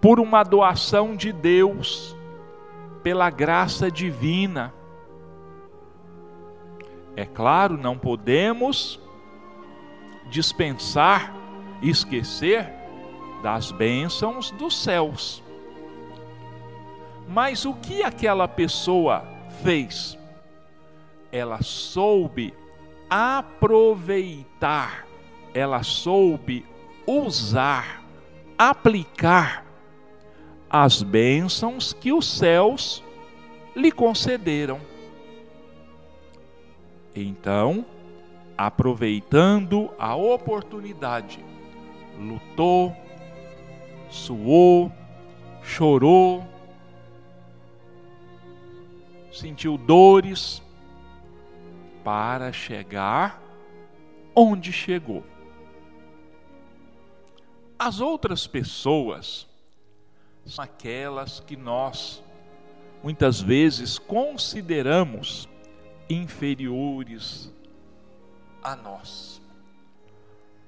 por 0.00 0.20
uma 0.20 0.42
doação 0.42 1.16
de 1.16 1.32
Deus, 1.32 2.16
pela 3.02 3.30
graça 3.30 3.90
divina. 3.90 4.74
É 7.16 7.24
claro, 7.24 7.76
não 7.76 7.96
podemos 7.96 9.00
dispensar 10.32 11.32
esquecer 11.82 12.72
das 13.42 13.70
bênçãos 13.70 14.50
dos 14.52 14.82
céus. 14.82 15.42
Mas 17.28 17.66
o 17.66 17.74
que 17.74 18.02
aquela 18.02 18.48
pessoa 18.48 19.24
fez? 19.62 20.18
Ela 21.30 21.62
soube 21.62 22.54
aproveitar, 23.10 25.06
ela 25.52 25.82
soube 25.82 26.64
usar, 27.06 28.02
aplicar 28.56 29.66
as 30.70 31.02
bênçãos 31.02 31.92
que 31.92 32.10
os 32.10 32.26
céus 32.26 33.04
lhe 33.76 33.92
concederam. 33.92 34.80
Então, 37.14 37.84
aproveitando 38.56 39.90
a 39.98 40.14
oportunidade, 40.14 41.44
lutou, 42.18 42.96
suou, 44.10 44.92
chorou, 45.62 46.46
sentiu 49.32 49.78
dores 49.78 50.62
para 52.04 52.52
chegar 52.52 53.42
onde 54.34 54.72
chegou. 54.72 55.24
As 57.78 58.00
outras 58.00 58.46
pessoas 58.46 59.46
são 60.46 60.64
aquelas 60.64 61.40
que 61.40 61.56
nós 61.56 62.22
muitas 63.02 63.40
vezes 63.40 63.98
consideramos 63.98 65.48
inferiores 66.08 67.52
a 68.62 68.76
nós. 68.76 69.40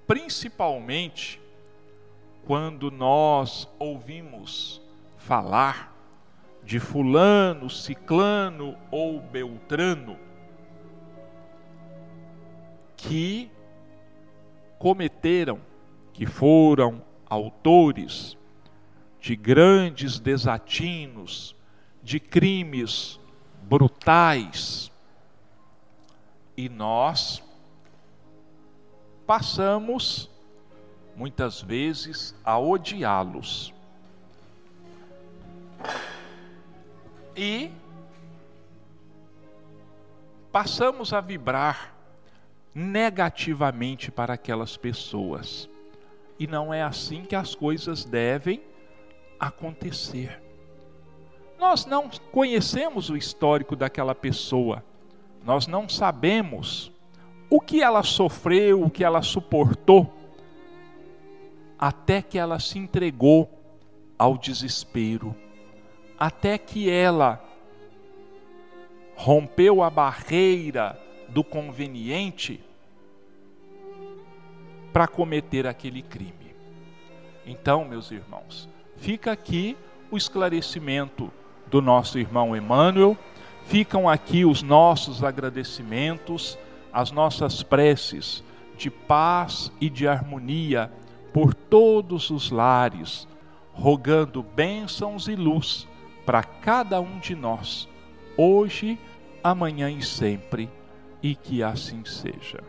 Principalmente 0.07 1.40
quando 2.45 2.90
nós 2.90 3.68
ouvimos 3.78 4.80
falar 5.16 5.95
de 6.62 6.78
Fulano, 6.78 7.70
Ciclano 7.70 8.76
ou 8.90 9.20
Beltrano 9.20 10.18
que 12.97 13.51
cometeram, 14.78 15.61
que 16.12 16.24
foram 16.24 17.03
autores 17.26 18.36
de 19.20 19.36
grandes 19.36 20.18
desatinos, 20.18 21.55
de 22.03 22.20
crimes 22.20 23.20
brutais, 23.62 24.90
e 26.57 26.68
nós 26.68 27.42
passamos 29.27 30.31
muitas 31.16 31.61
vezes 31.62 32.35
a 32.45 32.59
odiá-los. 32.59 33.72
E 37.37 37.70
passamos 40.53 41.12
a 41.12 41.20
vibrar 41.20 41.95
negativamente 42.75 44.11
para 44.11 44.35
aquelas 44.35 44.77
pessoas. 44.77 45.68
E 46.39 46.47
não 46.47 46.75
é 46.75 46.83
assim 46.83 47.25
que 47.25 47.37
as 47.37 47.55
coisas 47.55 48.05
devem 48.05 48.62
acontecer. 49.39 50.41
Nós 51.59 51.87
não 51.87 52.09
conhecemos 52.33 53.11
o 53.11 53.16
histórico 53.16 53.77
daquela 53.77 54.14
pessoa, 54.14 54.85
nós 55.45 55.66
não 55.66 55.89
sabemos 55.89 56.91
o 57.55 57.61
que 57.61 57.80
ela 57.80 58.02
sofreu, 58.02 58.82
o 58.82 58.90
que 58.90 59.05
ela 59.05 59.22
suportou, 59.22 60.12
até 61.78 62.20
que 62.20 62.36
ela 62.36 62.59
se 62.59 62.80
entregou 62.80 63.48
ao 64.18 64.36
desespero, 64.36 65.36
até 66.18 66.59
que 66.59 66.90
ela 66.90 67.40
rompeu 69.14 69.84
a 69.84 69.88
barreira 69.88 71.00
do 71.28 71.44
conveniente 71.44 72.61
para 74.92 75.07
cometer 75.07 75.64
aquele 75.64 76.02
crime. 76.02 76.57
Então, 77.46 77.84
meus 77.84 78.11
irmãos, 78.11 78.68
fica 78.96 79.30
aqui 79.30 79.76
o 80.11 80.16
esclarecimento 80.16 81.30
do 81.68 81.80
nosso 81.80 82.18
irmão 82.18 82.57
Emmanuel, 82.57 83.16
ficam 83.64 84.09
aqui 84.09 84.44
os 84.44 84.61
nossos 84.61 85.22
agradecimentos 85.22 86.59
as 86.95 87.11
nossas 87.11 87.61
preces 87.64 88.45
de 88.78 88.88
paz 88.88 89.72
e 89.80 89.90
de 89.90 90.07
harmonia 90.07 90.90
por 91.32 91.53
todos 91.53 92.30
os 92.30 92.53
lares, 92.53 93.26
rogando 93.72 94.40
bênçãos 94.40 95.26
e 95.26 95.34
luz 95.34 95.88
para 96.24 96.45
cada 96.45 97.01
um 97.01 97.18
de 97.18 97.34
nós, 97.34 97.88
hoje, 98.36 98.97
amanhã 99.42 99.90
e 99.90 100.01
sempre, 100.01 100.70
e 101.20 101.34
que 101.34 101.62
assim 101.62 102.05
seja. 102.05 102.62